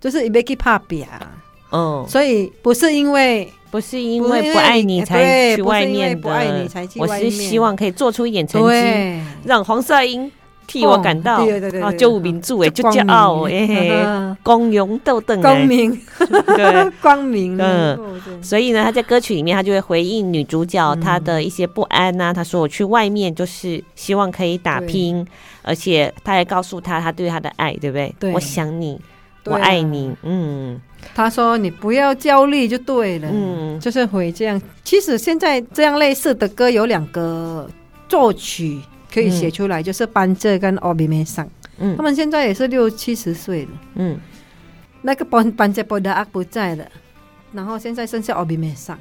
[0.00, 1.32] 就是 Ibeki Papi 啊，
[1.72, 6.68] 嗯，所以不是因为不是因为不爱你才去外面的，
[6.98, 10.30] 我是希望可以做出一点成绩，让黄色英。
[10.72, 11.44] 替我感到
[11.82, 16.00] 啊，就民主哎，就骄傲哎，光荣斗等哎，光明
[16.56, 22.32] 对， 光明嗯，所以呢，他在歌曲里面，他就会回应女主角她的一些不安呐。
[22.32, 25.26] 他说：“我去外面就是希望可以打拼，
[25.60, 28.14] 而且他还告诉他他对她的爱，对不对？
[28.18, 28.98] 对，我想你，
[29.44, 30.10] 我爱你。
[30.22, 30.80] 嗯，
[31.14, 33.28] 他说你不要焦虑就对了。
[33.30, 34.58] 嗯，就是会这样。
[34.82, 37.68] 其实现在这样类似的歌有两个
[38.08, 38.80] 作曲。”
[39.12, 41.46] 可以写出来，就是班哲跟奥比梅桑，
[41.78, 44.18] 嗯，他们现在也是六七十岁了，嗯，
[45.02, 46.84] 那个班班哲波达阿不在了，
[47.52, 48.98] 然后现在剩下奥比梅桑，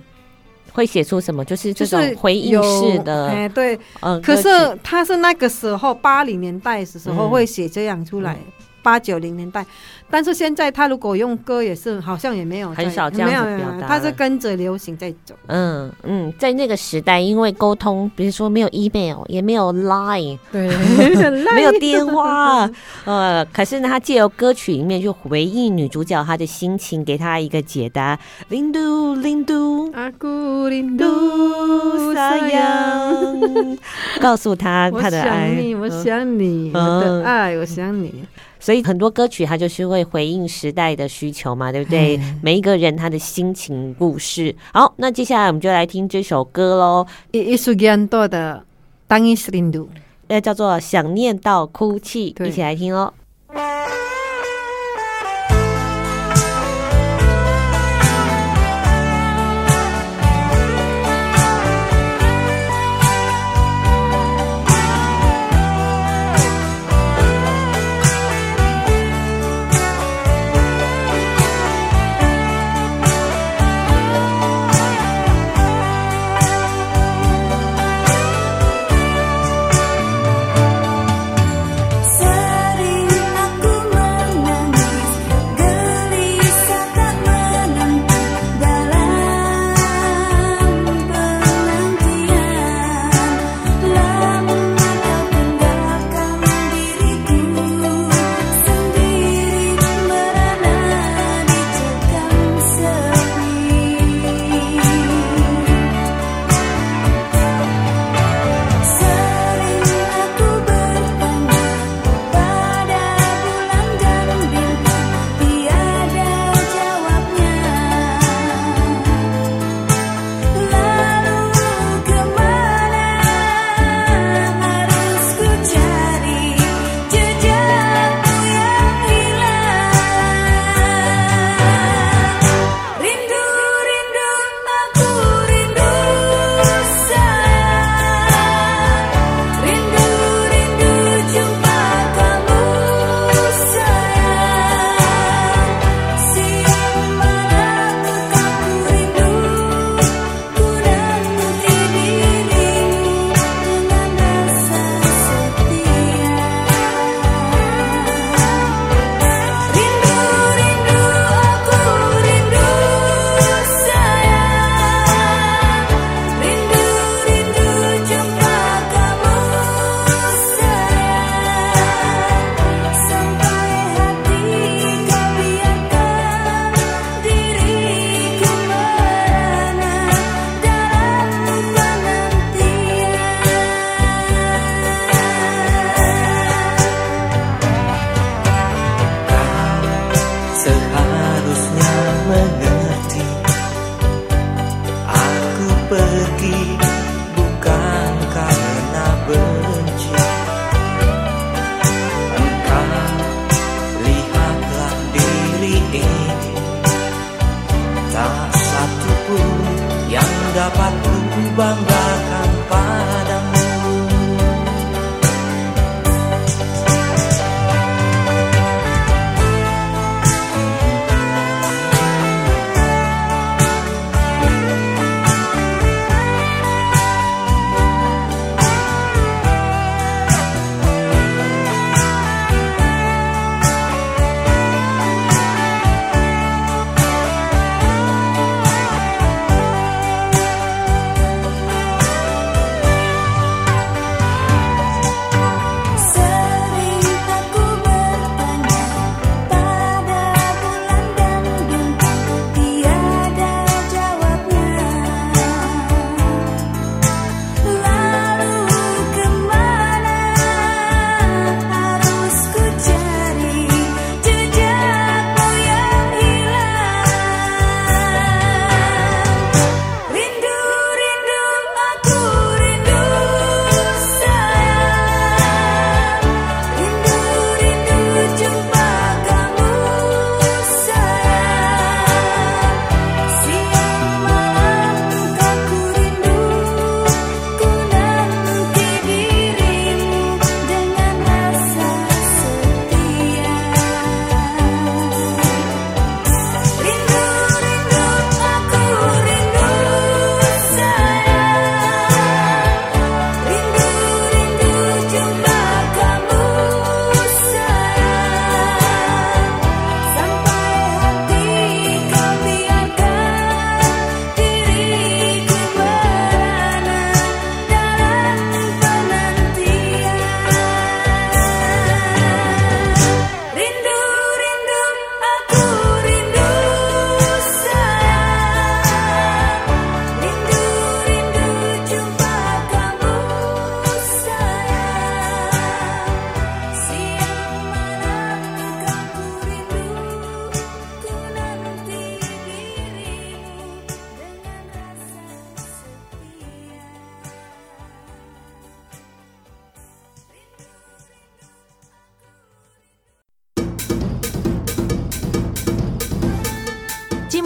[0.74, 1.46] 会写出什么？
[1.46, 4.50] 就是这种回应式的，哎，对，嗯，可是
[4.84, 8.38] 他是那个时候八零年代的时候会写这样出来，
[8.84, 9.66] 八九零年代。
[10.10, 15.34] 但是现在他如果用歌也是好像也没有很少这样子表达，他是跟着流行在走。
[15.48, 20.68] 嗯嗯，在那个时代，因为沟通，比如说没有 email，也没有 line，对，
[21.56, 22.70] 没有电话，
[23.06, 28.20] 呃，可是呢，他借由歌曲里面就回应女主角她的心情，给她一个解答。
[28.50, 33.78] 林都林都阿古林都沙洋，
[34.20, 38.26] 告诉他他的爱，我想你，我想你，我的爱，我想你。
[38.62, 42.16] 所以很多歌曲它就是会回应时代的需求嘛，对不对？
[42.18, 44.56] 嗯、每一个人他的心情故事。
[44.72, 47.06] 好，那接下来我们就来听这首歌喽。
[47.32, 48.64] 一首简短的
[49.14, 49.86] 《Tangis Rindu》，
[50.28, 53.12] 呃，叫做《想念到哭泣》，一起来听哦。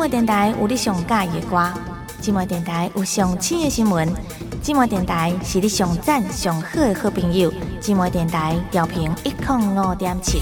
[0.06, 1.74] 姊妹电台有你上喜欢的歌，
[2.22, 4.08] 寂寞电台有上新的新闻，
[4.62, 7.52] 寂寞电台是你上赞上好的好朋友，
[7.82, 10.40] 寂寞电台调频一零五点七。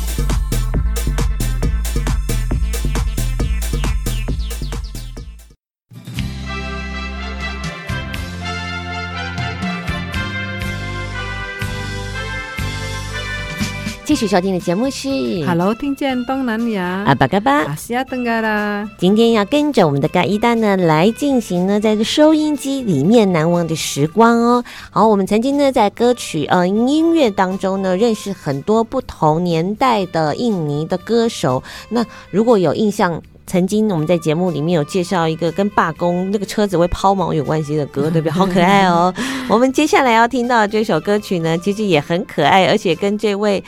[14.13, 15.07] 继续收听的节目是
[15.43, 18.87] 《Hello，听见东南亚》阿巴嘎巴，阿西亚登嘎啦。
[18.99, 24.63] 今天要跟着我们的嘎伊丹呢来进行呢，在收音机里面难忘的时光哦。
[24.91, 31.63] 好，我们曾经呢在歌曲呃音乐当中呢认识很多不同年代的印尼的歌手。
[31.89, 38.31] 那如果有印象，曾经我们在节目里面有介绍一个跟罢工那个车子会抛锚有关系的歌，对不对？
[38.37, 39.11] 好可爱哦。
[39.49, 43.63] 我们接下来要听到的这首歌曲呢，其实也很可爱，而且跟这位。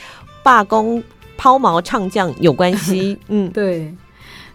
[0.46, 1.02] 罢工
[1.36, 3.92] 抛锚唱将有关系， 嗯，对，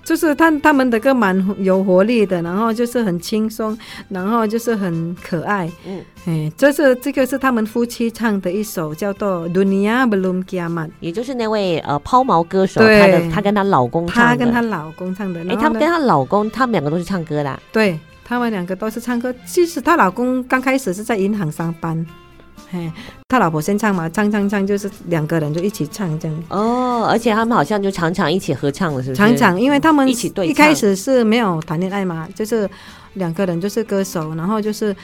[0.05, 3.77] 就是他他们的歌蛮有活力的，然后就是很轻松，
[4.09, 19.35] 然后就是很可爱，嗯，哎，这是这个是他们夫妻唱的一首叫做《Dunia Belum Kiamat》，也就是那位呃抛锚歌手，他的他跟他老公唱的，他跟他老公唱的，哎，他们跟他老公，他们两个都是唱歌的，对，他们两个都是唱歌。
[19.45, 22.07] 其实她老公刚开始是在银行上班。
[22.71, 22.91] 嘿，
[23.29, 26.45] 他老婆先唱嘛，唱唱唱，就是两个人就一起唱这样。
[26.49, 29.17] 哦，而且他们好像就常常一起合唱了，是不是？
[29.17, 32.69] 常常，因为他们一起对，一开始是没有谈恋爱嘛，就是
[33.15, 34.95] 两个人就是歌手，然后就是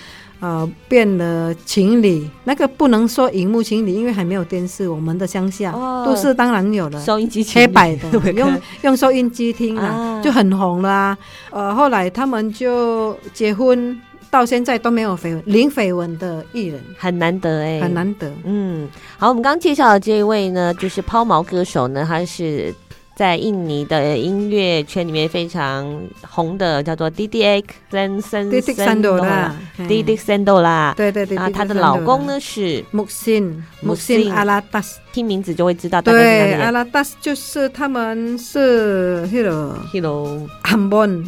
[0.40, 2.28] 呃变了情侣。
[2.44, 4.88] 那个不能说荧幕情侣，因为还没有电视。
[4.88, 11.18] 我们的乡下、哦、都是当然有了收音机，黑白的， 用用收音机听啊，就很红了啊。
[11.50, 14.00] 呃，后来他们就结婚。
[14.36, 16.78] 到现在都没有绯闻，零绯闻的艺人。
[16.98, 18.30] 很难得哎、欸，很难得。
[18.44, 22.74] 嗯，好，我们刚刚介绍的这一位呢，就是抛锚歌手呢，他是
[23.16, 31.38] 在印尼的音乐圈里面非常红的，叫做 Didik Sendola，Didik Sendola，Didik Sendola，对对对。
[31.38, 36.52] 啊，她的老公呢是 Muhsin Muhsin Alatas，听名字就会知道大概哪里。
[36.52, 41.24] 对，Alatas 就是他们是 Hello Hello Ambon。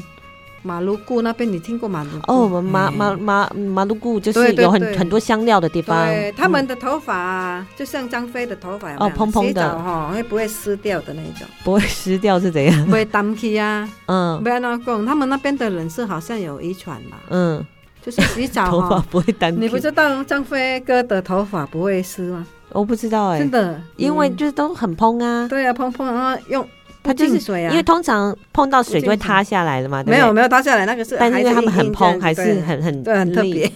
[0.62, 2.10] 马鲁固那边，你听过马鲁？
[2.26, 6.06] 哦，我们马马马马鲁固就是有很很多香料的地方。
[6.06, 11.46] 对，他们的头发就像张飞的头发，哦，蓬蓬的哈，会不会湿掉的那种？
[11.64, 12.86] 不会湿掉是怎样？
[12.86, 13.88] 不会 damp 起啊。
[14.06, 17.18] 嗯，不要那讲，他们那边的人是好像有遗传吧？
[17.30, 17.64] 嗯，
[18.02, 19.52] 就是洗澡头发不会 damp。
[19.52, 22.46] 你不知道张飞哥的头发不会湿吗？
[22.70, 25.46] 我不知道哎，真的，因为就是都很蓬啊。
[25.48, 26.66] 对啊，蓬蓬，然后用。
[27.02, 30.02] 它就是水啊，因为通常碰到水就会塌下来了嘛。
[30.04, 33.70] 没有没有塌下来，那个是，但是因为他们很蓬，还是很很对，很特别。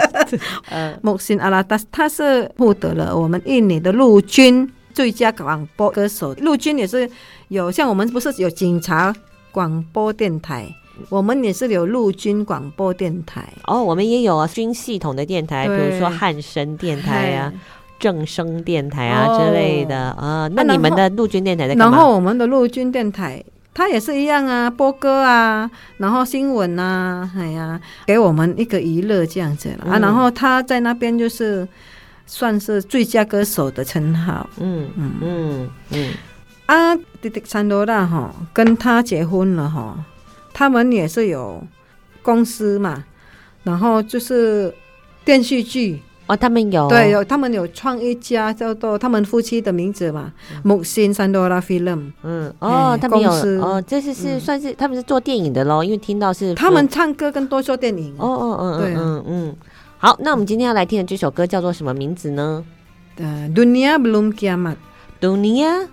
[0.68, 6.34] 呃，木心阿拉达斯，他是获得了我们印尼的陆军最佳广播歌手。
[6.34, 7.08] 陆军也是
[7.48, 9.14] 有，像我们不是有警察
[9.50, 10.68] 广播电台，
[11.08, 13.48] 我们也是有陆军广播电台。
[13.64, 17.50] 哦，我们也有啊，军系统的电台，比如说汉声电台啊。
[17.98, 21.96] 正声电台啊之类的啊，那你们的陆军电台在干嘛？
[21.96, 23.42] 然后我们的陆军电台，
[23.74, 29.98] 他也是一样啊，播歌啊，然后新闻啊，哎呀，给我们一个娱乐这样子了、嗯、啊。
[29.98, 31.66] 然后他在那边就是
[32.26, 34.48] 算是最佳歌手的称号。
[34.58, 36.14] 嗯嗯嗯嗯。
[36.66, 39.96] 啊，迪迪山多拉哈跟他结婚了哈，
[40.52, 41.60] 他们也是有
[42.22, 43.02] 公司嘛，
[43.64, 44.72] 然后就是
[45.24, 46.00] 电视剧。
[46.28, 52.12] 哦，他们有对有，他们有创一家叫做他们夫妻的名字嘛，木心山多拉 film。
[52.22, 58.14] 嗯，哦，他们有哦，这是是算是他们是做电影的喽，因为听到是他们唱歌跟多做电影。
[58.18, 59.56] 哦哦哦，对嗯嗯。
[59.96, 62.64] 好，那我们今天要来听的这首歌叫做什么名字呢？
[63.16, 64.76] 呃，Dunia Belum Kiamat，Dunia。
[65.20, 65.88] Dunia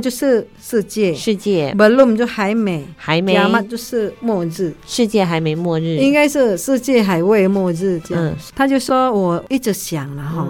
[0.00, 1.74] 就是世界，世界。
[1.74, 3.36] Belum 就还没，还没。
[3.36, 8.24] Kiamat 就是末日，世界还没末日，应该是世界还未末日这样。
[8.24, 10.46] 嗯，他就说我一直想了哈，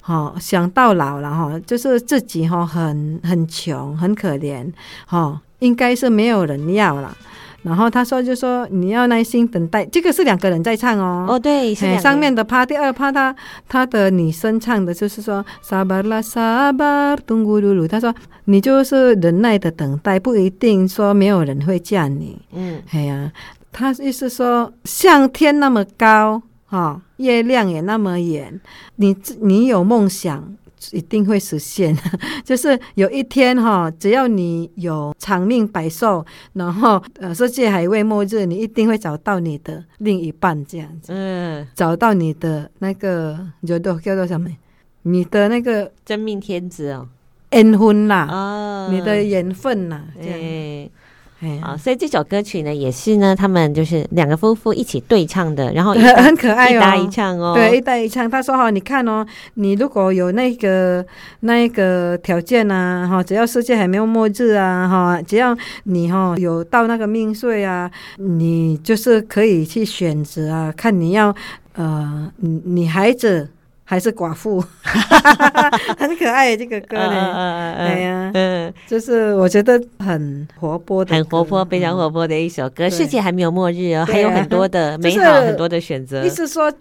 [0.00, 4.70] 好、嗯、想到老了哈，就是自己哈很很穷很可怜
[5.06, 7.16] 哈，应该是没有人要了。
[7.62, 11.26] 然后他说：“就说你要耐心等待，这个是两个人在唱哦。
[11.28, 13.34] 哦，对，上面的趴，第二趴他
[13.68, 17.88] 他的女生唱的就是说萨巴拉萨巴东咕噜噜。
[17.88, 22.40] 他说你就是忍耐的等待，不一定说没有人会嫁你。
[22.52, 23.32] 嗯，哎呀，
[23.72, 28.60] 他意思说像天那么高，哈，月亮也那么远，
[28.96, 30.56] 你你有梦想。”
[30.92, 31.96] 一定会实现，
[32.44, 41.12] 就是有一天哈，只要你有长命百寿，然后呃，世界还未末日，你一定会找到你的另一半这样子。
[41.14, 44.48] 嗯，找到你的那个叫做叫做什么？
[45.02, 47.08] 你的那个真命天子哦，
[47.50, 50.38] 恩婚啦，哦，你的缘分啦，这样。
[50.38, 50.90] 欸
[51.62, 58.28] 啊，所以这首歌曲呢，也是呢，他们就是两个夫妇一起对唱的，然后 很可爱哦，一搭一唱哦，对，一搭一唱。
[58.28, 59.24] 他说哈，你看哦，
[59.54, 61.04] 你如果有那个
[61.40, 71.32] 那个条件啊，哈，只要世界还没有末日啊，哈，只要你哈有到那个命岁啊，你就是可以去选择啊，看你要
[71.74, 73.48] 呃，女孩子。
[73.90, 74.62] 还是寡妇，
[75.98, 77.74] 很可爱这个歌呢。
[77.76, 82.88] 哎呀，嗯，就是我觉得很活泼的，很活泼，非常活泼的一首歌。
[82.88, 86.24] 世界还没有末日哦，还有很多的美好，很多的选择。
[86.24, 86.72] 意思说，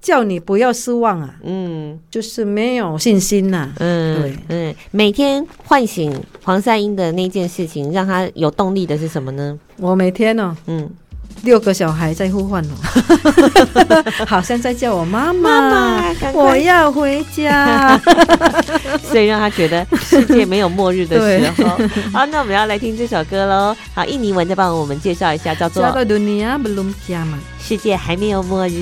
[0.00, 1.34] 叫你不要失望啊。
[1.42, 3.70] 嗯，就是没有信心呐。
[3.78, 9.58] 嗯，对，嗯，每天唤醒黄赛英的那件事情，让他有动力的是什么呢？
[9.78, 10.90] 我每天呢，嗯。
[11.42, 12.76] 六个小孩在呼唤我，
[14.26, 18.00] 好像在叫我妈妈，我要回家，
[19.10, 21.78] 所以让他觉得世界没有末日的时候。
[22.12, 23.76] 好，那我们要来听这首歌喽。
[23.94, 25.84] 好，印尼文再帮我们介绍一下，叫做
[27.60, 28.72] 《世界还没有末日》。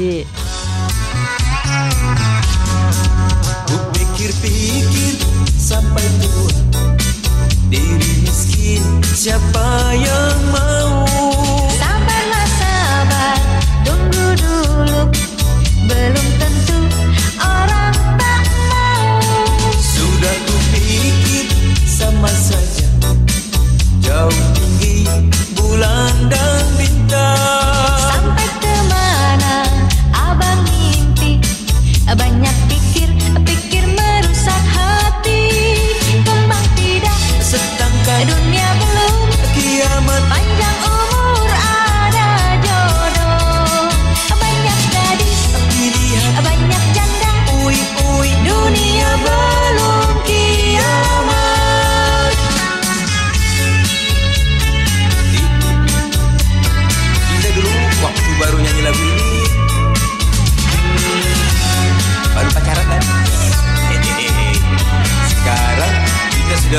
[15.95, 16.52] 调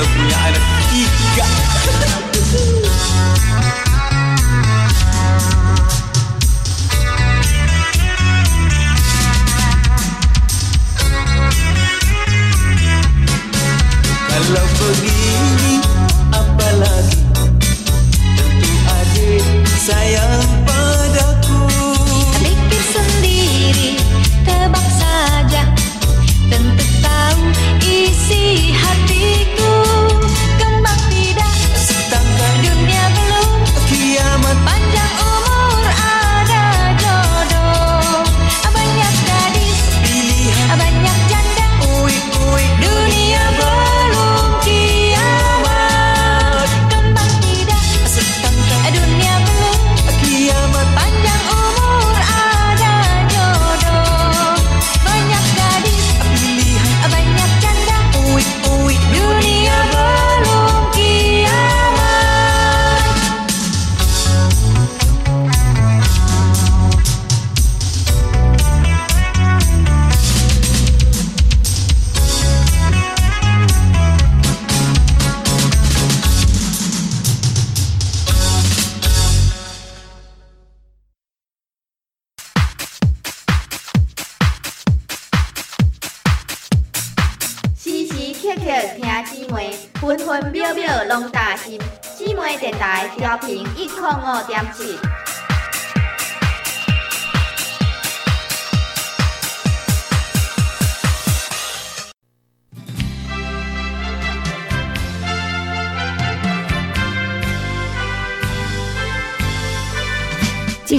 [0.02, 0.33] 频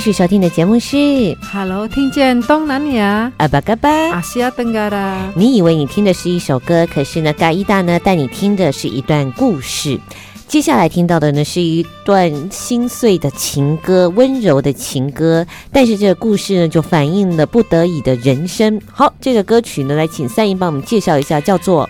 [0.04, 0.96] 续收听的节目是
[1.50, 5.32] 《Hello》，听见东南亚阿巴嘎巴阿西亚登嘎啦。
[5.34, 9.98] 你以为你听的是一首歌，可是呢，嘎伊达呢带你听的是一段故事。
[10.46, 18.78] 接下来听到的呢是一段心碎的情歌，温柔的情歌，但是这个故事呢就反映了不得已的人生。
[18.92, 21.88] 好，这个歌曲呢，来请三姨帮我们介绍一下，叫做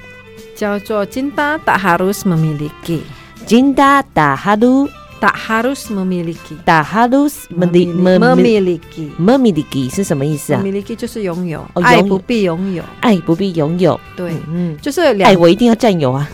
[0.54, 4.88] 叫做 Cinta Tak Harus Memiliki，Cinta Tak Harus。
[5.24, 10.94] Tak harus memiliki，tak harus memiliki，memiliki 是什么意思啊？memiliki.
[10.94, 13.98] 就是拥有，爱不必拥有，爱不必拥有。
[14.14, 16.28] 对，嗯，就是两，爱我一定要占有啊。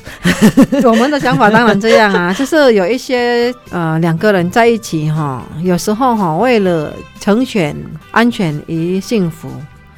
[0.82, 7.76] 我们的想法当然这样啊， 就是有一些呃两个人在一起哈，有时候哈为了成全
[8.10, 9.48] 安全与幸福，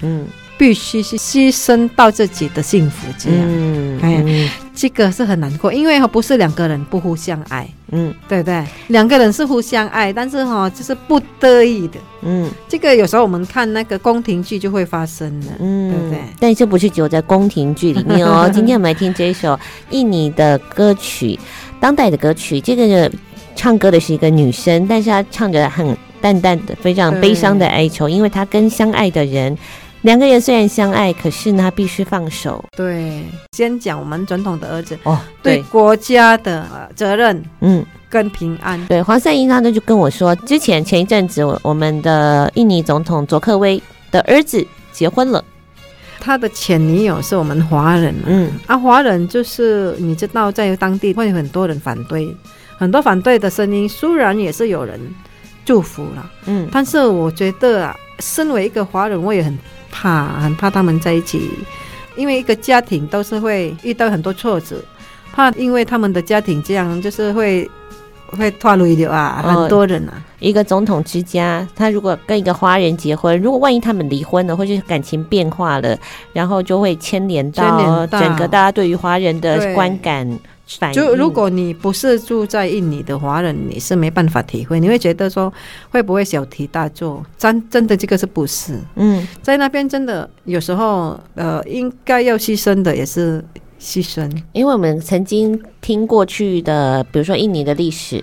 [0.03, 0.27] 嗯，
[0.59, 3.39] 必须是牺牲到自己的幸福这样。
[3.43, 4.51] 嗯，哎。
[4.75, 8.65] 这个是很难过，因为不是两个人不互相爱，嗯，对不对？
[8.89, 16.21] 两个人是互相爱，但是哈，就是不得已的，嗯，这个有时候我们看那个宫廷剧就会发生的，嗯，对不对？
[16.41, 18.49] 但这不是只有在宫廷剧里面哦？
[18.53, 21.39] 今天我们来听这一首印尼的歌曲，
[21.79, 23.13] 当代的歌曲，这个
[23.55, 29.57] 唱歌的是一个女生，但是她唱着很淡淡的、非常悲伤的哀求，因为她跟相爱的人。
[30.03, 32.65] 两个人虽然相爱，可是呢，必须放手。
[32.77, 38.85] 对，先讲我们总统的儿子哦，对，国家的责任，嗯，跟平安。
[38.89, 43.81] 对，黄赛英他呢就跟我说，之前前一阵子，我们的印尼总统佐克威
[44.11, 45.45] 的儿子结婚了，
[46.19, 52.37] 他的前女友是我们华人，嗯，啊，华人就是你知道，在当地会有很多人反对，
[52.77, 55.01] 很多反对的声音，虽然也是有人
[55.65, 59.57] 祝福了，嗯，但是我觉得啊，身为一个华人，我也很。
[59.95, 61.51] 怕，很怕他们在一起，
[62.17, 64.83] 因为一个家庭都是会遇到很多挫折，
[65.35, 67.71] 怕因为他们的家庭这样，就是会
[68.29, 70.15] 会拖累的啊，很多人啊。
[70.41, 75.95] 一个总统之家，他如果跟一个华人结婚，如果万一他们离婚了，或者是感情变化了，
[76.33, 80.27] 然后就会牵连到整个大家对于华人的观感。
[80.95, 85.53] 就如果你不是住在印尼的华人，你是没办法体会，你会觉得说
[85.91, 87.23] 会不会小题大做？
[87.37, 88.79] 真真的这个是不是？
[88.95, 93.45] 嗯，在那边真的有时候呃，应该要牺牲的也是
[93.79, 98.23] 牺牲，因为我们曾经听过去的，比如说印尼的历史，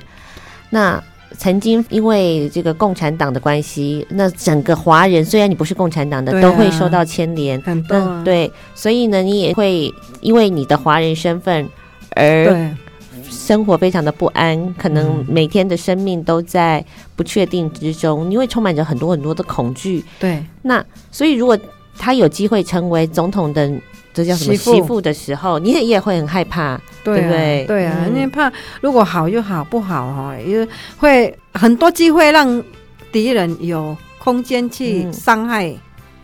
[0.71, 1.03] 那
[1.37, 11.69] 曾经因为这个共产党的关系，那整个华人虽然你不是共产党的，啊、都会受到牵连，很多、啊、对，所以呢，你也会因为你的华人身份。
[12.15, 12.69] 而
[13.29, 16.83] 生活非常的不安，可能每天的生命都在
[17.15, 20.03] 不确定之中，因为充满着很多很多的恐惧。
[20.19, 21.57] 对，那所以如果
[21.97, 23.71] 他有机会成为总统的
[24.13, 24.55] 这叫什么？
[24.55, 24.99] 媳妇。
[25.01, 27.65] 的时候，你也也会很害怕，对不对？
[27.67, 28.51] 对啊，因为怕
[28.81, 32.63] 如果好就好，不好哈，也会很多机会让
[33.11, 35.73] 敌人有空间去伤害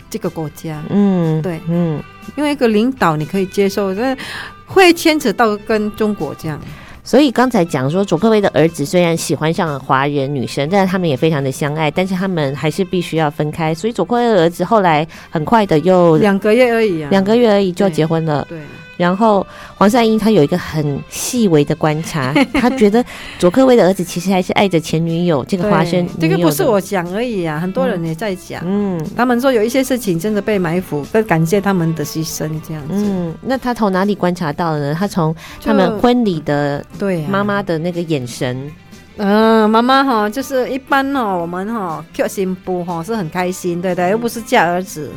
[0.09, 0.83] 这个国家。
[0.89, 2.01] 嗯，对，嗯，
[2.35, 4.17] 因为一个领导你可以接受，但
[4.65, 6.59] 会牵扯到跟中国这样，
[7.03, 13.73] 所以刚才讲说，佐克威的儿子虽然喜欢上华人女生，但是他们也非常的相爱，但是他们还是必须要分开。
[13.73, 18.45] 所以佐克威的儿子后来很快的又两个月而已啊，两个月而已就结婚了。
[18.49, 18.57] 对。
[18.57, 18.65] 对
[18.97, 23.03] 然后黄善英他有一个很细微的观察， 他觉得
[23.37, 26.07] 佐科威的儿子其实还是爱着前女友这个花生。
[26.19, 28.61] 这个不是我讲而已啊，很多人也在讲。
[28.65, 32.93] 嗯，他们说有一些事情真的被埋伏，更感谢他们的牺牲这样子。
[32.93, 34.95] 嗯，那他从哪里观察到呢？
[34.97, 38.71] 他从他们婚礼的对妈妈的那个眼神。
[39.17, 44.09] 嗯，妈妈哈，就是一般哦，我们哈娶新妇哈是很开心，对的？
[44.09, 45.09] 又不是嫁儿子，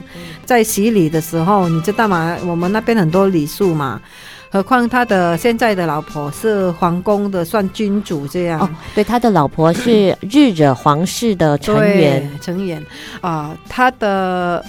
[0.45, 2.37] 在洗礼的时候，你知道吗？
[2.47, 4.01] 我们那边很多礼数嘛，
[4.51, 8.61] 何况他的现在的老婆是皇宫的，算君主这样。
[8.61, 12.81] 哦，对，他的老婆是日惹皇室的成员，成员
[13.21, 14.65] 啊，他的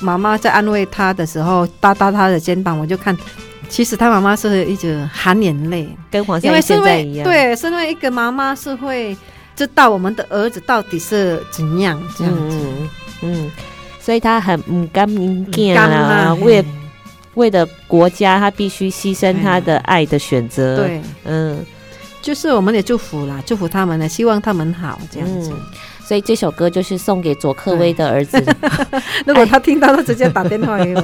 [0.00, 3.14] 妈妈在安慰他的时候，搭搭他的肩膀，我就看。
[3.70, 7.24] 其实他妈妈是一直含眼泪，跟黄赛英现在一样。
[7.24, 9.16] 对，身为一个妈妈是会
[9.54, 12.58] 知道我们的儿子到底是怎样这样子。
[12.58, 12.88] 嗯，
[13.22, 13.50] 嗯，
[14.00, 16.64] 所以他很不甘心啊，为
[17.34, 20.78] 为了国家，他必须牺牲他的爱的选择。
[20.78, 21.64] 对，嗯，
[22.20, 25.52] 就是我们也祝福啦，祝福他们呢，希望他们好这样子。
[26.10, 28.44] 所以这首歌就是送给佐克威的儿子。
[29.24, 31.02] 如果他听到，他直接打电话给我。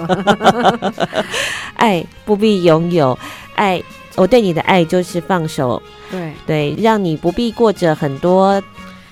[1.79, 3.17] 爱不必拥有，
[3.55, 3.81] 爱
[4.17, 5.81] 我对你的爱就是放手。
[6.11, 8.61] 对对，让你不必过着很多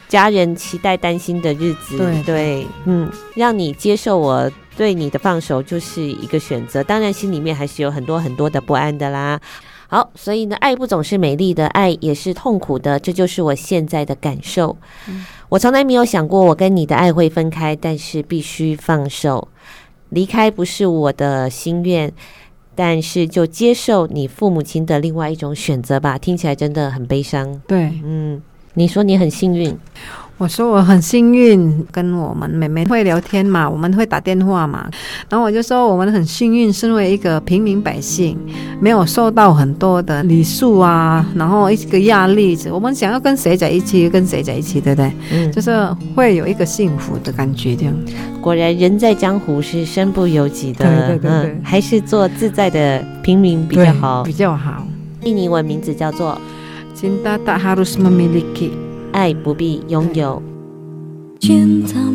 [0.09, 1.97] 家人期待担心的日子。
[1.97, 6.83] 对对，嗯，让你接受我对你的放手就是一个选择。
[6.83, 9.41] 当然，心里面还是有很多很多的不安的啦。
[9.95, 14.77] 好，所以呢，爱不总是美丽的，爱也是痛苦的，这就是我现在的感受。
[15.07, 19.47] 嗯我从来没有想过，我跟你的爱会分开，但是必须放手。
[20.09, 22.13] 离开不是我的心愿，
[22.75, 26.19] 但是就接受你父母亲的另外一种选择吧。
[26.19, 27.61] 听起来真的很悲伤。
[27.69, 28.43] 对，嗯，
[28.73, 29.79] 你说你很幸运。
[30.45, 34.87] 我说我很幸运，跟我们妹妹会聊天嘛，我们会打电话嘛，
[35.31, 38.37] 然后我就说我们很幸运，身为一个平民百姓，
[38.79, 45.11] 没有受到很多的礼数啊，然后一个压力，我们想要跟谁在一起，跟谁在一起，对不对？
[45.33, 45.83] 嗯，就是
[46.15, 47.95] 会有一个幸福的感觉这样。
[48.43, 54.87] 果然人在江湖是身不由己的，对对对，对，嗯，还是做自在的平民比较好，比较好。
[55.23, 56.39] 印尼文名字叫做
[56.95, 58.84] Cinta Tak Harus Memiliki。
[59.14, 60.42] 爱不必拥有。
[61.40, 62.10] cinta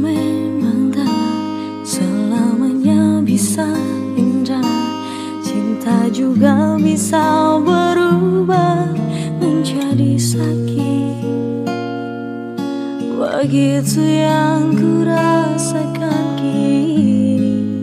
[6.14, 8.87] juga bisa berubah
[9.43, 11.66] menjadi sakit
[13.18, 17.82] Begitu yang ku rasakan kini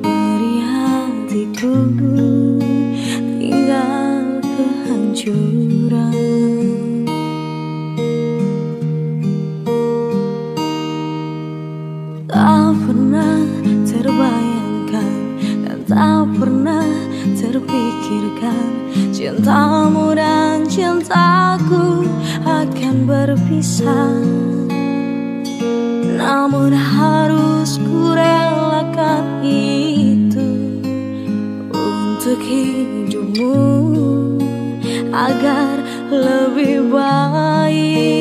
[0.00, 1.76] Beri hatiku
[3.42, 5.85] tinggal kehancuran
[18.07, 18.71] terpikirkan
[19.11, 22.07] Cintamu dan cintaku
[22.47, 24.23] akan berpisah.
[26.15, 30.79] Namun harus ku relakan itu
[31.67, 33.59] Untuk hidupmu
[35.11, 38.16] agar lebih baik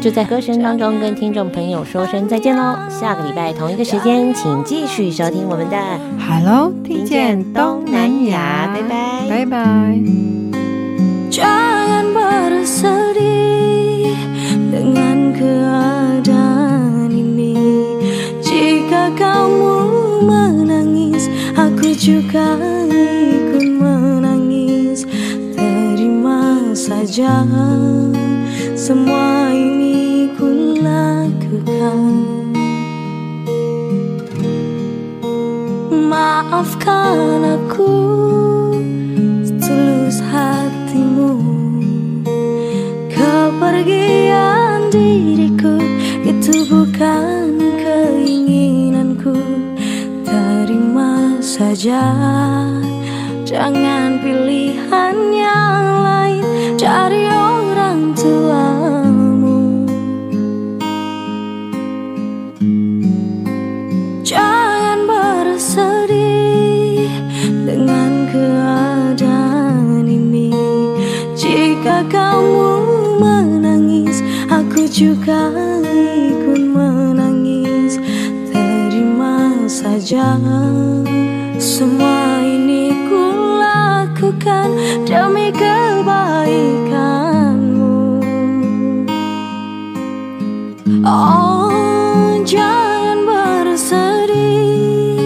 [0.00, 5.76] 就在歌声当中跟听众朋友说声再见喽，下个礼拜同一个时间，请继续收听我们的
[6.18, 10.00] Hello，听见东南亚，拜拜，拜拜。
[11.30, 14.16] Jangan bersedih
[14.72, 17.54] dengan keadaan ini
[18.42, 19.78] Jika kamu
[20.26, 22.58] menangis, aku juga
[22.90, 25.06] ikut menangis
[25.54, 27.46] Terima saja
[28.80, 32.00] semua ini ku lakukan.
[35.92, 37.92] Maafkan aku
[39.60, 41.36] tulus hatimu.
[43.12, 45.76] Kepergian diriku
[46.24, 49.36] itu bukan keinginanku.
[50.24, 52.16] Terima saja
[53.44, 54.59] Jangan pilihan
[75.00, 75.48] aku juga
[75.88, 77.96] ikut menangis.
[78.52, 80.36] Terima saja.
[81.56, 83.24] Semua ini ku
[83.64, 84.76] lakukan
[85.08, 88.20] demi kebaikanmu.
[91.00, 95.16] Oh, jangan bersedih.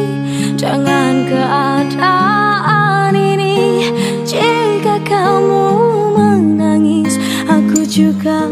[0.55, 3.91] Jangan keadaan ini
[4.23, 5.67] Jika kamu
[6.15, 7.19] menangis.
[7.51, 8.47] Aku juga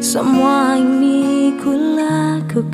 [0.00, 2.64] Semua ini ku